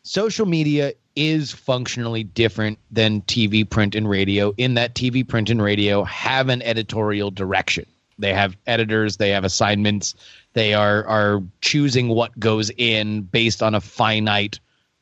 social 0.03 0.47
media 0.47 0.93
is 1.15 1.53
functionally 1.53 2.25
different 2.25 2.79
than 2.91 3.21
TV, 3.23 3.69
print, 3.69 3.95
and 3.95 4.09
radio 4.09 4.55
in 4.57 4.75
that 4.75 4.95
TV, 4.95 5.27
print, 5.27 5.51
and 5.51 5.63
radio 5.63 6.05
have 6.05 6.49
an 6.49 6.63
editorial 6.63 7.31
direction. 7.31 7.87
They 8.19 8.33
have 8.35 8.57
editors, 8.67 9.17
they 9.17 9.31
have 9.31 9.45
assignments, 9.45 10.15
they 10.53 10.75
are 10.75 11.05
are 11.07 11.43
choosing 11.61 12.09
what 12.09 12.39
goes 12.39 12.71
in 12.77 13.23
based 13.23 13.63
on 13.63 13.75
a 13.75 13.81
finite 13.81 14.59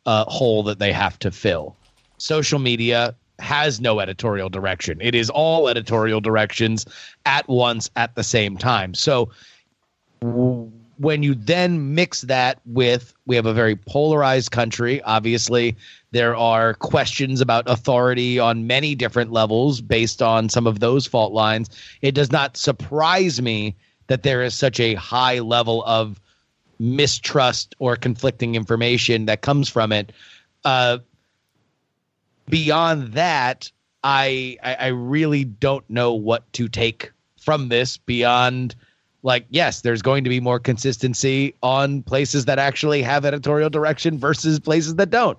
uh, 0.06 0.24
hole 0.26 0.62
that 0.64 0.78
they 0.78 0.92
have 0.92 1.18
to 1.20 1.30
fill. 1.30 1.76
Social 2.18 2.58
media 2.58 3.14
has 3.40 3.80
no 3.80 4.00
editorial 4.00 4.48
direction. 4.48 4.98
It 5.00 5.14
is 5.14 5.30
all 5.30 5.68
editorial 5.68 6.20
directions 6.20 6.86
at 7.26 7.48
once 7.48 7.90
at 7.96 8.14
the 8.14 8.22
same 8.22 8.56
time. 8.56 8.94
So 8.94 9.30
when 10.22 11.22
you 11.22 11.34
then 11.34 11.94
mix 11.94 12.20
that 12.22 12.60
with 12.66 13.14
we 13.24 13.34
have 13.36 13.46
a 13.46 13.54
very 13.54 13.74
polarized 13.74 14.50
country, 14.50 15.00
obviously 15.02 15.76
there 16.10 16.36
are 16.36 16.74
questions 16.74 17.40
about 17.40 17.68
authority 17.68 18.38
on 18.38 18.66
many 18.66 18.94
different 18.94 19.32
levels 19.32 19.80
based 19.80 20.20
on 20.20 20.48
some 20.48 20.66
of 20.66 20.80
those 20.80 21.06
fault 21.06 21.32
lines. 21.32 21.70
It 22.02 22.14
does 22.14 22.30
not 22.30 22.56
surprise 22.56 23.40
me 23.40 23.76
that 24.08 24.24
there 24.24 24.42
is 24.42 24.54
such 24.54 24.78
a 24.78 24.94
high 24.94 25.38
level 25.38 25.84
of 25.84 26.20
mistrust 26.78 27.74
or 27.78 27.94
conflicting 27.96 28.54
information 28.54 29.26
that 29.26 29.42
comes 29.42 29.68
from 29.68 29.92
it. 29.92 30.12
Uh, 30.64 30.98
beyond 32.50 33.12
that, 33.14 33.70
I, 34.02 34.56
I 34.62 34.74
I 34.74 34.86
really 34.88 35.44
don't 35.44 35.88
know 35.88 36.14
what 36.14 36.50
to 36.54 36.68
take 36.68 37.12
from 37.40 37.68
this 37.68 37.96
beyond 37.96 38.74
like 39.22 39.46
yes 39.50 39.80
there's 39.82 40.02
going 40.02 40.24
to 40.24 40.30
be 40.30 40.40
more 40.40 40.58
consistency 40.58 41.54
on 41.62 42.02
places 42.02 42.44
that 42.46 42.58
actually 42.58 43.02
have 43.02 43.24
editorial 43.24 43.70
direction 43.70 44.18
versus 44.18 44.58
places 44.58 44.96
that 44.96 45.10
don't. 45.10 45.38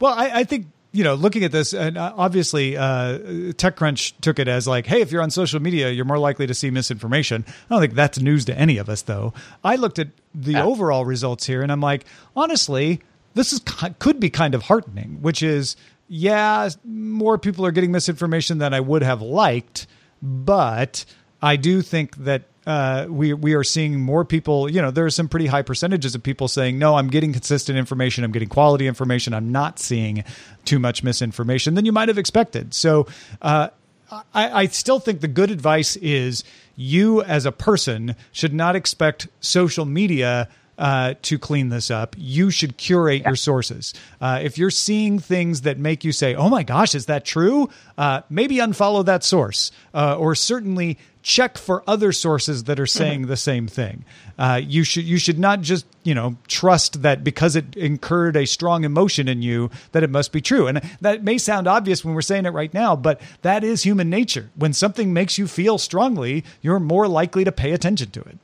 Well 0.00 0.14
i, 0.14 0.40
I 0.40 0.44
think 0.44 0.66
you 0.92 1.04
know 1.04 1.14
looking 1.14 1.44
at 1.44 1.52
this 1.52 1.72
and 1.72 1.96
uh, 1.96 2.12
obviously 2.16 2.76
uh, 2.76 3.18
techcrunch 3.54 4.14
took 4.20 4.38
it 4.38 4.48
as 4.48 4.66
like 4.66 4.86
hey 4.86 5.00
if 5.00 5.12
you're 5.12 5.22
on 5.22 5.30
social 5.30 5.60
media 5.60 5.90
you're 5.90 6.04
more 6.04 6.18
likely 6.18 6.46
to 6.46 6.54
see 6.54 6.70
misinformation. 6.70 7.44
I 7.48 7.74
don't 7.74 7.80
think 7.80 7.94
that's 7.94 8.18
news 8.18 8.44
to 8.46 8.58
any 8.58 8.78
of 8.78 8.88
us 8.88 9.02
though. 9.02 9.32
I 9.62 9.76
looked 9.76 9.98
at 9.98 10.08
the 10.34 10.52
yeah. 10.52 10.64
overall 10.64 11.04
results 11.04 11.46
here 11.46 11.62
and 11.62 11.72
i'm 11.72 11.80
like 11.80 12.04
honestly 12.36 13.00
this 13.34 13.52
is 13.52 13.60
could 13.98 14.20
be 14.20 14.30
kind 14.30 14.54
of 14.54 14.62
heartening 14.62 15.18
which 15.20 15.42
is 15.42 15.76
yeah, 16.12 16.68
more 16.84 17.38
people 17.38 17.64
are 17.64 17.70
getting 17.70 17.92
misinformation 17.92 18.58
than 18.58 18.74
I 18.74 18.80
would 18.80 19.04
have 19.04 19.22
liked, 19.22 19.86
but 20.20 21.04
I 21.40 21.54
do 21.54 21.82
think 21.82 22.16
that 22.16 22.42
uh, 22.66 23.06
we 23.08 23.32
we 23.32 23.54
are 23.54 23.62
seeing 23.62 24.00
more 24.00 24.24
people. 24.24 24.68
You 24.68 24.82
know, 24.82 24.90
there 24.90 25.06
are 25.06 25.10
some 25.10 25.28
pretty 25.28 25.46
high 25.46 25.62
percentages 25.62 26.16
of 26.16 26.22
people 26.24 26.48
saying, 26.48 26.80
"No, 26.80 26.96
I'm 26.96 27.10
getting 27.10 27.32
consistent 27.32 27.78
information. 27.78 28.24
I'm 28.24 28.32
getting 28.32 28.48
quality 28.48 28.88
information. 28.88 29.34
I'm 29.34 29.52
not 29.52 29.78
seeing 29.78 30.24
too 30.64 30.80
much 30.80 31.04
misinformation 31.04 31.74
than 31.74 31.84
you 31.84 31.92
might 31.92 32.08
have 32.08 32.18
expected." 32.18 32.74
So, 32.74 33.06
uh, 33.40 33.68
I, 34.10 34.62
I 34.62 34.66
still 34.66 34.98
think 34.98 35.20
the 35.20 35.28
good 35.28 35.52
advice 35.52 35.94
is 35.94 36.42
you 36.74 37.22
as 37.22 37.46
a 37.46 37.52
person 37.52 38.16
should 38.32 38.52
not 38.52 38.74
expect 38.74 39.28
social 39.38 39.84
media 39.84 40.48
uh, 40.80 41.14
to 41.22 41.38
clean 41.38 41.68
this 41.68 41.90
up. 41.90 42.16
You 42.18 42.50
should 42.50 42.78
curate 42.78 43.20
yeah. 43.20 43.28
your 43.28 43.36
sources. 43.36 43.92
Uh, 44.20 44.40
if 44.42 44.56
you're 44.56 44.70
seeing 44.70 45.18
things 45.18 45.60
that 45.60 45.78
make 45.78 46.02
you 46.04 46.10
say, 46.10 46.34
"Oh 46.34 46.48
my 46.48 46.62
gosh, 46.62 46.94
is 46.94 47.06
that 47.06 47.24
true?" 47.24 47.68
Uh, 47.98 48.22
maybe 48.30 48.56
unfollow 48.56 49.04
that 49.04 49.22
source, 49.22 49.70
uh, 49.94 50.16
or 50.16 50.34
certainly 50.34 50.98
check 51.22 51.58
for 51.58 51.84
other 51.86 52.12
sources 52.12 52.64
that 52.64 52.80
are 52.80 52.84
mm-hmm. 52.84 52.98
saying 52.98 53.26
the 53.26 53.36
same 53.36 53.68
thing. 53.68 54.06
Uh, 54.38 54.58
you 54.64 54.82
should 54.82 55.04
you 55.04 55.18
should 55.18 55.38
not 55.38 55.60
just 55.60 55.84
you 56.02 56.14
know 56.14 56.36
trust 56.48 57.02
that 57.02 57.22
because 57.22 57.56
it 57.56 57.76
incurred 57.76 58.34
a 58.34 58.46
strong 58.46 58.84
emotion 58.84 59.28
in 59.28 59.42
you 59.42 59.70
that 59.92 60.02
it 60.02 60.08
must 60.08 60.32
be 60.32 60.40
true. 60.40 60.66
And 60.66 60.80
that 61.02 61.22
may 61.22 61.36
sound 61.36 61.68
obvious 61.68 62.02
when 62.02 62.14
we're 62.14 62.22
saying 62.22 62.46
it 62.46 62.54
right 62.54 62.72
now, 62.72 62.96
but 62.96 63.20
that 63.42 63.62
is 63.64 63.82
human 63.82 64.08
nature. 64.08 64.48
When 64.56 64.72
something 64.72 65.12
makes 65.12 65.36
you 65.36 65.46
feel 65.46 65.76
strongly, 65.76 66.42
you're 66.62 66.80
more 66.80 67.06
likely 67.06 67.44
to 67.44 67.52
pay 67.52 67.72
attention 67.72 68.10
to 68.12 68.20
it. 68.20 68.38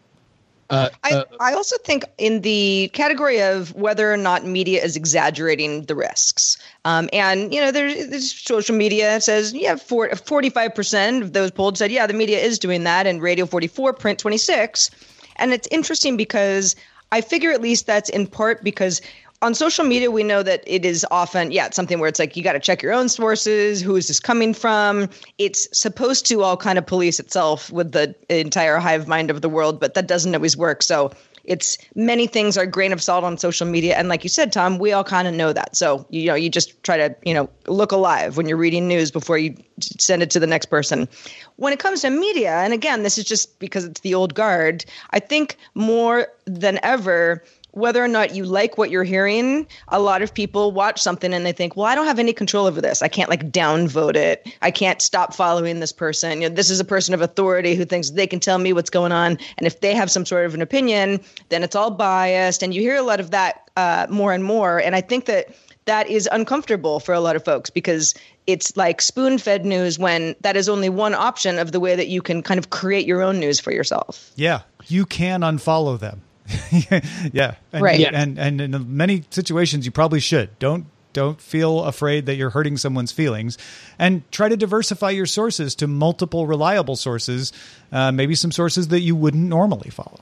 Uh, 0.69 0.89
I, 1.05 1.13
uh, 1.13 1.25
I 1.39 1.55
also 1.55 1.77
think 1.79 2.05
in 2.19 2.41
the 2.41 2.91
category 2.93 3.41
of 3.41 3.75
whether 3.75 4.13
or 4.13 4.17
not 4.17 4.45
media 4.45 4.83
is 4.83 4.97
exaggerating 4.97 5.85
the 5.85 5.95
risks. 5.95 6.59
Um, 6.85 7.09
and, 7.13 7.55
you 7.55 7.61
know, 7.61 7.71
there's, 7.71 8.09
there's, 8.09 8.33
social 8.33 8.77
media 8.77 9.21
says, 9.21 9.53
yeah, 9.53 9.75
45% 9.75 11.23
of 11.23 11.33
those 11.33 11.51
polled 11.51 11.79
said, 11.79 11.93
yeah, 11.93 12.07
the 12.07 12.15
media 12.15 12.39
is 12.39 12.59
doing 12.59 12.85
that, 12.85 13.07
and 13.07 13.23
radio 13.23 13.47
44, 13.47 13.93
print 13.93 14.19
26. 14.19 14.91
And 15.37 15.53
it's 15.53 15.69
interesting 15.71 16.17
because 16.17 16.75
I 17.13 17.21
figure 17.21 17.53
at 17.53 17.61
least 17.61 17.87
that's 17.87 18.11
in 18.11 18.27
part 18.27 18.65
because 18.65 19.01
on 19.43 19.55
social 19.55 19.85
media 19.85 20.11
we 20.11 20.23
know 20.23 20.43
that 20.43 20.63
it 20.67 20.85
is 20.85 21.07
often 21.11 21.53
yeah 21.53 21.67
it's 21.67 21.77
something 21.77 21.99
where 21.99 22.09
it's 22.09 22.19
like 22.19 22.37
you 22.37 22.43
got 22.43 22.55
to 22.55 22.61
check 22.61 22.83
your 22.83 22.93
own 22.93 23.09
sources 23.09 23.81
who 23.81 23.97
is 23.97 24.09
this 24.09 24.21
coming 24.21 24.55
from? 24.55 25.09
It's 25.39 25.69
supposed 25.79 26.27
to 26.27 26.43
all 26.43 26.57
kind 26.57 26.79
of 26.79 26.87
police 26.87 27.21
itself 27.21 27.71
with 27.71 27.93
the 27.93 28.15
entire 28.29 28.79
hive 28.79 29.07
mind 29.09 29.31
of 29.31 29.43
the 29.43 29.49
world 29.49 29.79
but 29.81 29.95
that 29.95 30.07
doesn't 30.07 30.35
always 30.35 30.57
work. 30.57 30.83
So 30.83 31.13
it's 31.45 31.79
many 31.95 32.27
things 32.27 32.59
are 32.59 32.67
grain 32.67 32.93
of 32.93 33.01
salt 33.01 33.23
on 33.23 33.39
social 33.39 33.69
media. 33.69 33.97
And 33.97 34.09
like 34.09 34.25
you 34.25 34.31
said 34.31 34.53
tom 34.53 34.79
we 34.79 34.93
all 34.93 35.05
kind 35.05 35.29
of 35.29 35.35
know 35.35 35.53
that. 35.53 35.77
So 35.77 36.07
you 36.11 36.27
know 36.27 36.35
you 36.35 36.49
just 36.49 36.83
try 36.83 36.97
to 36.97 37.15
you 37.25 37.35
know 37.35 37.49
look 37.67 37.93
alive 37.93 38.37
when 38.37 38.49
you're 38.49 38.57
reading 38.57 38.89
news 38.89 39.11
before 39.11 39.39
you 39.39 39.55
send 39.81 40.23
it 40.23 40.31
to 40.31 40.41
the 40.41 40.47
next 40.47 40.67
person. 40.67 41.09
When 41.57 41.73
it 41.73 41.79
comes 41.79 42.03
to 42.03 42.11
media 42.11 42.57
and 42.57 42.73
again 42.73 43.03
this 43.03 43.19
is 43.19 43.25
just 43.25 43.59
because 43.59 43.85
it's 43.85 44.01
the 44.01 44.15
old 44.15 44.35
guard 44.35 44.85
i 45.11 45.19
think 45.19 45.57
more 45.75 46.29
than 46.47 46.79
ever 46.83 47.43
whether 47.77 48.03
or 48.03 48.09
not 48.09 48.35
you 48.35 48.47
like 48.47 48.79
what 48.79 48.91
you're 48.91 49.05
hearing, 49.05 49.67
a 49.89 50.01
lot 50.01 50.23
of 50.23 50.33
people 50.33 50.73
watch 50.73 50.99
something 50.99 51.35
and 51.35 51.45
they 51.45 51.53
think, 51.53 51.77
well, 51.77 51.85
I 51.85 51.95
don't 51.95 52.07
have 52.07 52.19
any 52.19 52.33
control 52.33 52.65
over 52.65 52.81
this. 52.81 53.03
I 53.03 53.09
can't 53.09 53.29
like 53.29 53.53
downvote 53.53 54.17
it. 54.17 54.49
I 54.63 54.71
can't 54.71 55.03
stop 55.03 55.35
following 55.35 55.79
this 55.79 55.93
person. 55.93 56.41
You 56.41 56.49
know, 56.49 56.55
this 56.55 56.71
is 56.71 56.81
a 56.81 56.87
person 56.87 57.13
of 57.13 57.21
authority 57.21 57.75
who 57.75 57.85
thinks 57.85 58.09
they 58.09 58.27
can 58.27 58.41
tell 58.41 58.57
me 58.57 58.73
what's 58.73 58.89
going 58.89 59.13
on. 59.13 59.39
And 59.59 59.67
if 59.67 59.83
they 59.83 59.95
have 59.95 60.11
some 60.11 60.25
sort 60.25 60.47
of 60.47 60.55
an 60.55 60.63
opinion, 60.63 61.21
then 61.51 61.63
it's 61.63 61.77
all 61.77 61.91
biased. 61.91 62.63
And 62.63 62.73
you 62.73 62.81
hear 62.81 62.97
a 62.97 63.03
lot 63.03 63.21
of 63.21 63.31
that 63.33 63.71
uh, 63.77 64.07
more 64.09 64.33
and 64.33 64.43
more. 64.43 64.79
And 64.81 64.97
I 64.97 65.03
think 65.03 65.27
that 65.27 65.55
that 65.85 66.09
is 66.09 66.27
uncomfortable 66.33 66.99
for 66.99 67.13
a 67.13 67.21
lot 67.21 67.37
of 67.37 67.45
folks 67.45 67.69
because 67.69 68.15
it's 68.47 68.75
like 68.75 69.03
spoon 69.03 69.37
fed 69.37 69.67
news 69.67 69.99
when 69.99 70.35
that 70.41 70.57
is 70.57 70.71
only 70.71 70.89
one 70.89 71.15
option 71.15 71.59
of 71.59 71.73
the 71.73 71.81
way 71.81 71.95
that 71.95 72.09
you 72.09 72.23
can 72.23 72.43
kind 72.43 72.57
of 72.57 72.71
create 72.71 73.07
your 73.07 73.21
own 73.21 73.39
news 73.39 73.61
for 73.61 73.71
yourself. 73.71 74.33
Yeah, 74.35 74.63
you 74.87 75.05
can 75.05 75.43
unfollow 75.43 76.01
them. 76.01 76.23
yeah. 77.33 77.55
And, 77.73 77.83
right. 77.83 78.01
And, 78.13 78.39
and 78.39 78.61
in 78.61 78.97
many 78.97 79.25
situations, 79.31 79.85
you 79.87 79.93
probably 79.93 80.21
should. 80.21 80.59
Don't 80.59 80.87
don't 81.17 81.41
feel 81.41 81.85
afraid 81.85 82.27
that 82.27 82.35
you're 82.35 82.51
hurting 82.51 82.77
someone's 82.77 83.11
feelings. 83.11 83.57
And 83.99 84.31
try 84.33 84.51
to 84.51 84.57
diversify 84.57 85.11
your 85.11 85.25
sources 85.25 85.75
to 85.77 85.87
multiple 85.87 86.47
reliable 86.47 86.95
sources 86.95 87.55
uh, 87.91 88.13
maybe 88.13 88.35
some 88.35 88.53
sources 88.53 88.89
that 88.89 89.01
you 89.01 89.17
wouldn't 89.17 89.49
normally 89.49 89.89
follow. 89.89 90.21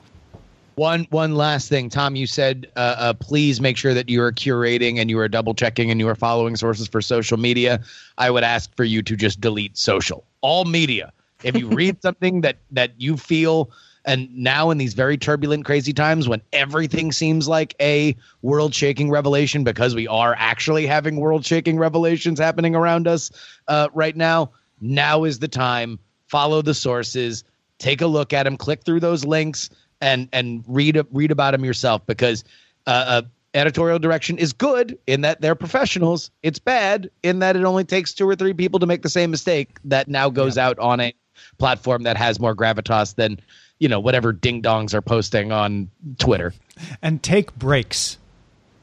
One 0.76 1.06
one 1.10 1.34
last 1.34 1.68
thing. 1.68 1.88
Tom 1.88 2.14
you 2.14 2.26
said 2.26 2.68
uh, 2.76 2.94
uh, 2.98 3.12
please 3.14 3.60
make 3.60 3.76
sure 3.76 3.94
that 3.94 4.08
you 4.08 4.22
are 4.22 4.32
curating 4.32 4.98
and 4.98 5.10
you 5.10 5.18
are 5.18 5.28
double 5.28 5.54
checking 5.54 5.90
and 5.90 5.98
you 5.98 6.08
are 6.08 6.14
following 6.14 6.56
sources 6.56 6.87
for 6.87 7.00
social 7.00 7.38
media. 7.38 7.80
I 8.18 8.30
would 8.30 8.44
ask 8.44 8.74
for 8.76 8.84
you 8.84 9.02
to 9.02 9.16
just 9.16 9.40
delete 9.40 9.76
social. 9.76 10.24
All 10.42 10.64
media. 10.64 11.12
If 11.42 11.56
you 11.56 11.68
read 11.68 12.02
something 12.02 12.42
that 12.42 12.58
that 12.70 12.92
you 12.98 13.16
feel 13.16 13.70
and 14.04 14.34
now, 14.36 14.70
in 14.70 14.78
these 14.78 14.92
very 14.94 15.16
turbulent, 15.16 15.64
crazy 15.64 15.92
times 15.92 16.28
when 16.28 16.42
everything 16.52 17.10
seems 17.10 17.48
like 17.48 17.74
a 17.80 18.14
world 18.42 18.74
shaking 18.74 19.10
revelation, 19.10 19.64
because 19.64 19.94
we 19.94 20.06
are 20.08 20.34
actually 20.38 20.86
having 20.86 21.16
world 21.16 21.44
shaking 21.46 21.78
revelations 21.78 22.38
happening 22.38 22.74
around 22.74 23.08
us 23.08 23.30
uh, 23.68 23.88
right 23.94 24.14
now, 24.14 24.50
now 24.80 25.24
is 25.24 25.38
the 25.38 25.48
time. 25.48 25.98
Follow 26.28 26.60
the 26.60 26.74
sources, 26.74 27.44
take 27.78 28.02
a 28.02 28.06
look 28.06 28.32
at 28.32 28.42
them, 28.42 28.56
click 28.56 28.84
through 28.84 29.00
those 29.00 29.24
links, 29.24 29.70
and 30.00 30.28
and 30.32 30.64
read 30.66 31.00
read 31.10 31.30
about 31.30 31.52
them 31.52 31.64
yourself 31.64 32.04
because 32.06 32.44
uh, 32.86 33.04
uh, 33.06 33.22
editorial 33.54 33.98
direction 33.98 34.36
is 34.36 34.52
good 34.52 34.98
in 35.06 35.22
that 35.22 35.40
they're 35.40 35.54
professionals. 35.54 36.30
It's 36.42 36.58
bad 36.58 37.08
in 37.22 37.38
that 37.38 37.56
it 37.56 37.64
only 37.64 37.84
takes 37.84 38.12
two 38.12 38.28
or 38.28 38.36
three 38.36 38.52
people 38.52 38.80
to 38.80 38.86
make 38.86 39.02
the 39.02 39.08
same 39.08 39.30
mistake 39.30 39.78
that 39.84 40.08
now 40.08 40.28
goes 40.28 40.56
yeah. 40.56 40.66
out 40.66 40.78
on 40.78 41.00
a 41.00 41.14
platform 41.58 42.02
that 42.02 42.16
has 42.16 42.38
more 42.38 42.54
gravitas 42.54 43.14
than 43.14 43.40
you 43.78 43.88
know 43.88 44.00
whatever 44.00 44.32
ding 44.32 44.62
dongs 44.62 44.94
are 44.94 45.02
posting 45.02 45.52
on 45.52 45.90
Twitter. 46.18 46.54
And 47.02 47.22
take 47.22 47.54
breaks. 47.56 48.18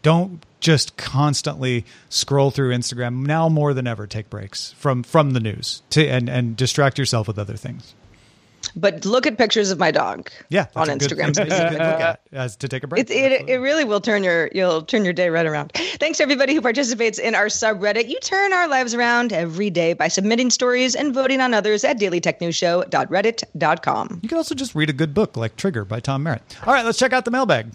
Don't 0.01 0.43
just 0.59 0.95
constantly 0.97 1.85
scroll 2.09 2.51
through 2.51 2.73
Instagram. 2.73 3.25
Now 3.25 3.49
more 3.49 3.73
than 3.73 3.87
ever, 3.87 4.07
take 4.07 4.29
breaks 4.29 4.73
from 4.73 5.03
from 5.03 5.31
the 5.31 5.39
news 5.39 5.81
to 5.91 6.07
and 6.07 6.29
and 6.29 6.55
distract 6.55 6.97
yourself 6.97 7.27
with 7.27 7.39
other 7.39 7.57
things. 7.57 7.93
But 8.75 9.05
look 9.05 9.27
at 9.27 9.37
pictures 9.37 9.71
of 9.71 9.79
my 9.79 9.91
dog. 9.91 10.29
Yeah, 10.49 10.67
on 10.75 10.87
that's 10.87 11.07
good 11.07 11.17
Instagram. 11.17 11.33
to 11.33 12.19
as 12.31 12.55
to 12.57 12.67
take 12.67 12.83
a 12.83 12.87
break. 12.87 13.09
It, 13.09 13.11
it, 13.11 13.49
it 13.49 13.57
really 13.57 13.83
will 13.83 14.01
turn 14.01 14.23
your 14.23 14.49
you'll 14.53 14.83
turn 14.83 15.03
your 15.03 15.13
day 15.13 15.29
right 15.29 15.45
around. 15.45 15.71
Thanks 15.73 16.17
to 16.17 16.23
everybody 16.23 16.53
who 16.53 16.61
participates 16.61 17.19
in 17.19 17.35
our 17.35 17.47
subreddit. 17.47 18.09
You 18.09 18.19
turn 18.19 18.53
our 18.53 18.67
lives 18.67 18.93
around 18.93 19.33
every 19.33 19.69
day 19.69 19.93
by 19.93 20.07
submitting 20.07 20.49
stories 20.49 20.95
and 20.95 21.13
voting 21.13 21.41
on 21.41 21.53
others 21.53 21.83
at 21.83 21.99
dailytechnewsshow.reddit.com. 21.99 24.19
You 24.21 24.29
can 24.29 24.37
also 24.37 24.55
just 24.55 24.75
read 24.75 24.89
a 24.89 24.93
good 24.93 25.13
book 25.13 25.37
like 25.37 25.55
Trigger 25.55 25.85
by 25.85 25.99
Tom 25.99 26.23
Merritt. 26.23 26.41
All 26.65 26.73
right, 26.73 26.85
let's 26.85 26.97
check 26.97 27.13
out 27.13 27.25
the 27.25 27.31
mailbag. 27.31 27.71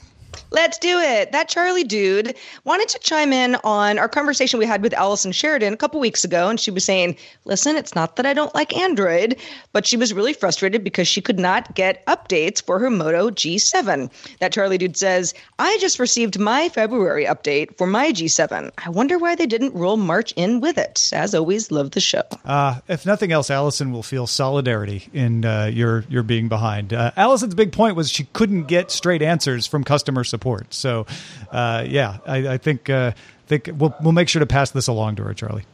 Let's 0.50 0.78
do 0.78 0.98
it. 0.98 1.32
That 1.32 1.48
Charlie 1.48 1.84
dude 1.84 2.34
wanted 2.64 2.88
to 2.88 2.98
chime 2.98 3.32
in 3.32 3.56
on 3.64 3.98
our 3.98 4.08
conversation 4.08 4.58
we 4.58 4.66
had 4.66 4.82
with 4.82 4.94
Allison 4.94 5.32
Sheridan 5.32 5.72
a 5.72 5.76
couple 5.76 6.00
weeks 6.00 6.24
ago. 6.24 6.48
And 6.48 6.58
she 6.58 6.70
was 6.70 6.84
saying, 6.84 7.16
listen, 7.44 7.76
it's 7.76 7.94
not 7.94 8.16
that 8.16 8.26
I 8.26 8.34
don't 8.34 8.54
like 8.54 8.76
Android, 8.76 9.36
but 9.72 9.86
she 9.86 9.96
was 9.96 10.12
really 10.12 10.32
frustrated 10.32 10.84
because 10.84 11.08
she 11.08 11.20
could 11.20 11.38
not 11.38 11.74
get 11.74 12.04
updates 12.06 12.62
for 12.62 12.78
her 12.78 12.90
Moto 12.90 13.30
G7. 13.30 14.10
That 14.40 14.52
Charlie 14.52 14.78
dude 14.78 14.96
says, 14.96 15.34
I 15.58 15.76
just 15.80 15.98
received 15.98 16.38
my 16.38 16.68
February 16.68 17.24
update 17.24 17.76
for 17.76 17.86
my 17.86 18.12
G7. 18.12 18.70
I 18.84 18.90
wonder 18.90 19.18
why 19.18 19.34
they 19.34 19.46
didn't 19.46 19.74
roll 19.74 19.96
March 19.96 20.32
in 20.32 20.60
with 20.60 20.78
it. 20.78 21.10
As 21.12 21.34
always, 21.34 21.70
love 21.70 21.92
the 21.92 22.00
show. 22.00 22.22
Uh, 22.44 22.80
if 22.88 23.06
nothing 23.06 23.32
else, 23.32 23.50
Allison 23.50 23.92
will 23.92 24.02
feel 24.02 24.26
solidarity 24.26 25.08
in 25.12 25.44
uh, 25.44 25.66
your 25.66 26.04
your 26.08 26.22
being 26.22 26.48
behind. 26.48 26.92
Uh, 26.92 27.12
Allison's 27.16 27.54
big 27.54 27.72
point 27.72 27.96
was 27.96 28.10
she 28.10 28.24
couldn't 28.32 28.64
get 28.64 28.90
straight 28.90 29.22
answers 29.22 29.66
from 29.66 29.84
customer 29.84 30.24
support. 30.26 30.74
So, 30.74 31.06
uh, 31.50 31.84
yeah, 31.86 32.18
I, 32.26 32.48
I 32.48 32.58
think 32.58 32.90
uh, 32.90 33.12
think 33.46 33.70
we'll 33.74 33.94
we'll 34.00 34.12
make 34.12 34.28
sure 34.28 34.40
to 34.40 34.46
pass 34.46 34.70
this 34.70 34.88
along 34.88 35.16
to 35.16 35.24
her, 35.24 35.34
Charlie. 35.34 35.64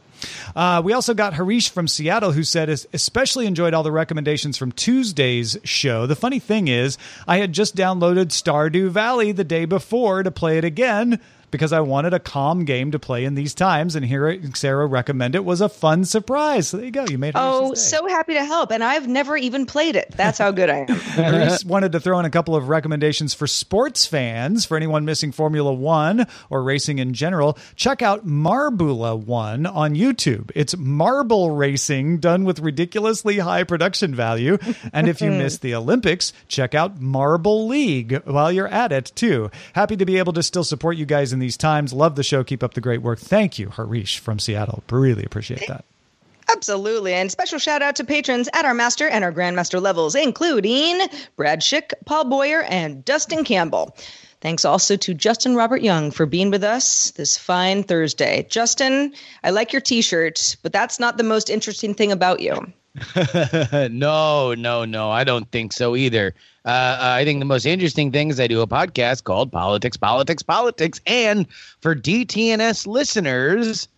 Uh, 0.55 0.81
we 0.83 0.93
also 0.93 1.13
got 1.13 1.33
Harish 1.33 1.69
from 1.69 1.85
Seattle 1.87 2.31
who 2.31 2.43
said, 2.43 2.69
especially 2.69 3.45
enjoyed 3.45 3.73
all 3.73 3.83
the 3.83 3.91
recommendations 3.91 4.57
from 4.57 4.71
Tuesday's 4.71 5.57
show. 5.65 6.07
The 6.07 6.15
funny 6.15 6.39
thing 6.39 6.69
is, 6.69 6.97
I 7.27 7.37
had 7.37 7.51
just 7.51 7.75
downloaded 7.75 8.27
Stardew 8.27 8.89
Valley 8.89 9.33
the 9.33 9.43
day 9.43 9.65
before 9.65 10.23
to 10.23 10.31
play 10.31 10.57
it 10.57 10.63
again 10.63 11.19
because 11.53 11.71
I 11.71 11.79
wanted 11.81 12.13
a 12.13 12.19
calm 12.19 12.65
game 12.65 12.91
to 12.91 12.99
play 12.99 13.23
in 13.23 13.35
these 13.35 13.53
times. 13.53 13.95
And 13.95 14.03
here 14.03 14.37
Sarah 14.55 14.87
recommended 14.87 15.37
it 15.37 15.45
was 15.45 15.61
a 15.61 15.69
fun 15.69 16.03
surprise. 16.03 16.67
So 16.69 16.77
there 16.77 16.87
you 16.87 16.91
go. 16.91 17.05
You 17.05 17.17
made 17.17 17.33
Oh, 17.35 17.73
so 17.75 18.07
happy 18.07 18.33
to 18.33 18.43
help. 18.43 18.71
And 18.71 18.83
I've 18.83 19.07
never 19.07 19.37
even 19.37 19.65
played 19.67 19.95
it. 19.95 20.11
That's 20.17 20.39
how 20.39 20.51
good 20.51 20.69
I 20.69 20.85
am. 20.89 21.39
Reese 21.49 21.63
wanted 21.63 21.91
to 21.91 21.99
throw 21.99 22.19
in 22.19 22.25
a 22.25 22.29
couple 22.31 22.55
of 22.55 22.69
recommendations 22.69 23.33
for 23.35 23.45
sports 23.45 24.05
fans. 24.07 24.65
For 24.65 24.75
anyone 24.75 25.05
missing 25.05 25.31
Formula 25.31 25.71
One 25.71 26.25
or 26.49 26.63
racing 26.63 26.97
in 26.99 27.13
general, 27.13 27.57
check 27.75 28.01
out 28.01 28.25
Marbula 28.25 29.15
One 29.17 29.65
on 29.67 29.93
YouTube. 29.95 30.51
It's 30.55 30.75
marble 30.75 31.51
racing 31.51 32.17
done 32.17 32.45
with 32.45 32.59
ridiculously 32.59 33.37
high 33.39 33.63
production 33.63 34.15
value. 34.15 34.57
And 34.91 35.07
if 35.07 35.21
you 35.21 35.29
missed 35.43 35.61
the 35.61 35.75
Olympics, 35.75 36.33
check 36.47 36.73
out 36.73 36.99
Marble 36.99 37.67
League 37.67 38.23
while 38.25 38.51
you're 38.51 38.67
at 38.67 38.91
it, 38.91 39.11
too. 39.15 39.51
Happy 39.73 39.95
to 39.97 40.05
be 40.05 40.17
able 40.17 40.33
to 40.33 40.41
still 40.43 40.63
support 40.63 40.97
you 40.97 41.05
guys 41.05 41.31
in 41.33 41.39
these 41.43 41.57
times. 41.57 41.91
Love 41.91 42.15
the 42.15 42.23
show. 42.23 42.43
Keep 42.43 42.63
up 42.63 42.73
the 42.73 42.81
great 42.81 43.01
work. 43.01 43.19
Thank 43.19 43.59
you, 43.59 43.69
Harish 43.69 44.19
from 44.19 44.39
Seattle. 44.39 44.81
Really 44.89 45.25
appreciate 45.25 45.67
that. 45.67 45.83
Absolutely. 46.49 47.13
And 47.13 47.29
special 47.29 47.59
shout 47.59 47.81
out 47.81 47.97
to 47.97 48.05
patrons 48.05 48.47
at 48.53 48.63
our 48.63 48.73
master 48.73 49.07
and 49.07 49.23
our 49.23 49.31
grandmaster 49.31 49.81
levels, 49.81 50.15
including 50.15 51.01
Brad 51.35 51.61
Schick, 51.61 51.93
Paul 52.05 52.25
Boyer, 52.25 52.63
and 52.63 53.03
Dustin 53.03 53.43
Campbell. 53.43 53.95
Thanks 54.39 54.63
also 54.65 54.95
to 54.97 55.13
Justin 55.13 55.55
Robert 55.55 55.81
Young 55.81 56.11
for 56.11 56.25
being 56.25 56.49
with 56.49 56.63
us 56.63 57.11
this 57.11 57.37
fine 57.37 57.83
Thursday. 57.83 58.45
Justin, 58.49 59.13
I 59.43 59.51
like 59.51 59.73
your 59.73 59.81
t 59.81 60.01
shirt, 60.01 60.55
but 60.63 60.73
that's 60.73 60.99
not 60.99 61.17
the 61.17 61.23
most 61.23 61.49
interesting 61.49 61.93
thing 61.93 62.11
about 62.11 62.39
you. 62.39 62.71
no, 63.89 64.53
no, 64.53 64.85
no. 64.85 65.11
I 65.11 65.23
don't 65.23 65.49
think 65.51 65.73
so 65.73 65.95
either. 65.95 66.35
Uh, 66.65 66.97
I 66.99 67.25
think 67.25 67.39
the 67.39 67.45
most 67.45 67.65
interesting 67.65 68.11
thing 68.11 68.29
is 68.29 68.39
I 68.39 68.47
do 68.47 68.61
a 68.61 68.67
podcast 68.67 69.25
called 69.25 69.51
Politics, 69.51 69.97
Politics, 69.97 70.43
Politics. 70.43 71.01
And 71.05 71.45
for 71.81 71.93
DTNS 71.93 72.87
listeners, 72.87 73.89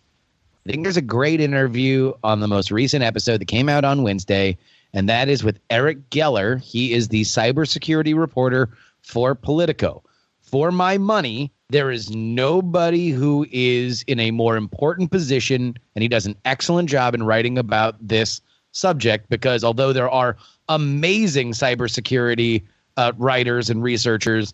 I 0.66 0.70
think 0.70 0.82
there's 0.82 0.96
a 0.96 1.02
great 1.02 1.40
interview 1.40 2.12
on 2.24 2.40
the 2.40 2.48
most 2.48 2.72
recent 2.72 3.04
episode 3.04 3.40
that 3.40 3.46
came 3.46 3.68
out 3.68 3.84
on 3.84 4.02
Wednesday, 4.02 4.58
and 4.92 5.08
that 5.08 5.28
is 5.28 5.44
with 5.44 5.60
Eric 5.70 6.10
Geller. 6.10 6.60
He 6.60 6.92
is 6.92 7.08
the 7.08 7.22
cybersecurity 7.22 8.18
reporter 8.18 8.70
for 9.00 9.36
Politico. 9.36 10.02
For 10.40 10.72
my 10.72 10.98
money, 10.98 11.52
there 11.68 11.92
is 11.92 12.10
nobody 12.10 13.10
who 13.10 13.46
is 13.52 14.02
in 14.08 14.18
a 14.18 14.32
more 14.32 14.56
important 14.56 15.12
position, 15.12 15.76
and 15.94 16.02
he 16.02 16.08
does 16.08 16.26
an 16.26 16.36
excellent 16.44 16.88
job 16.88 17.14
in 17.14 17.22
writing 17.22 17.58
about 17.58 17.96
this 18.00 18.40
subject 18.72 19.28
because 19.28 19.64
although 19.64 19.92
there 19.92 20.10
are 20.10 20.36
amazing 20.68 21.52
cybersecurity 21.52 22.62
uh, 22.96 23.12
writers 23.16 23.70
and 23.70 23.82
researchers, 23.82 24.52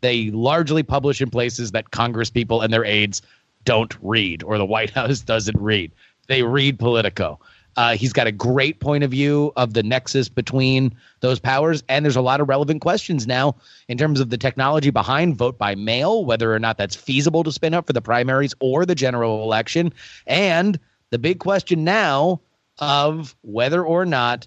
they 0.00 0.30
largely 0.30 0.82
publish 0.82 1.20
in 1.20 1.30
places 1.30 1.72
that 1.72 1.90
Congress 1.90 2.30
people 2.30 2.60
and 2.60 2.72
their 2.72 2.84
aides 2.84 3.22
don't 3.64 3.96
read 4.02 4.42
or 4.42 4.58
the 4.58 4.64
White 4.64 4.90
House 4.98 5.20
doesn't 5.20 5.58
read. 5.58 5.92
They 6.28 6.42
read 6.42 6.78
Politico. 6.78 7.40
Uh, 7.76 7.96
he's 7.96 8.12
got 8.12 8.26
a 8.26 8.32
great 8.32 8.80
point 8.80 9.02
of 9.02 9.10
view 9.10 9.50
of 9.56 9.72
the 9.72 9.82
nexus 9.82 10.28
between 10.28 10.94
those 11.20 11.40
powers. 11.40 11.82
And 11.88 12.04
there's 12.04 12.16
a 12.16 12.20
lot 12.20 12.40
of 12.40 12.48
relevant 12.48 12.82
questions 12.82 13.26
now 13.26 13.56
in 13.88 13.96
terms 13.96 14.20
of 14.20 14.28
the 14.28 14.36
technology 14.36 14.90
behind 14.90 15.36
vote 15.36 15.56
by 15.56 15.74
mail, 15.74 16.24
whether 16.24 16.52
or 16.52 16.58
not 16.58 16.76
that's 16.76 16.94
feasible 16.94 17.42
to 17.44 17.52
spin 17.52 17.72
up 17.72 17.86
for 17.86 17.94
the 17.94 18.02
primaries 18.02 18.54
or 18.60 18.84
the 18.84 18.94
general 18.94 19.42
election. 19.42 19.92
And 20.26 20.78
the 21.10 21.18
big 21.18 21.38
question 21.38 21.82
now 21.82 22.40
of 22.78 23.34
whether 23.42 23.82
or 23.82 24.04
not 24.04 24.46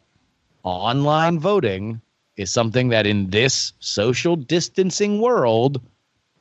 online 0.66 1.40
voting 1.40 2.02
is 2.36 2.52
something 2.52 2.90
that 2.90 3.08
in 3.08 3.30
this 3.30 3.72
social 3.80 4.36
distancing 4.36 5.22
world 5.22 5.82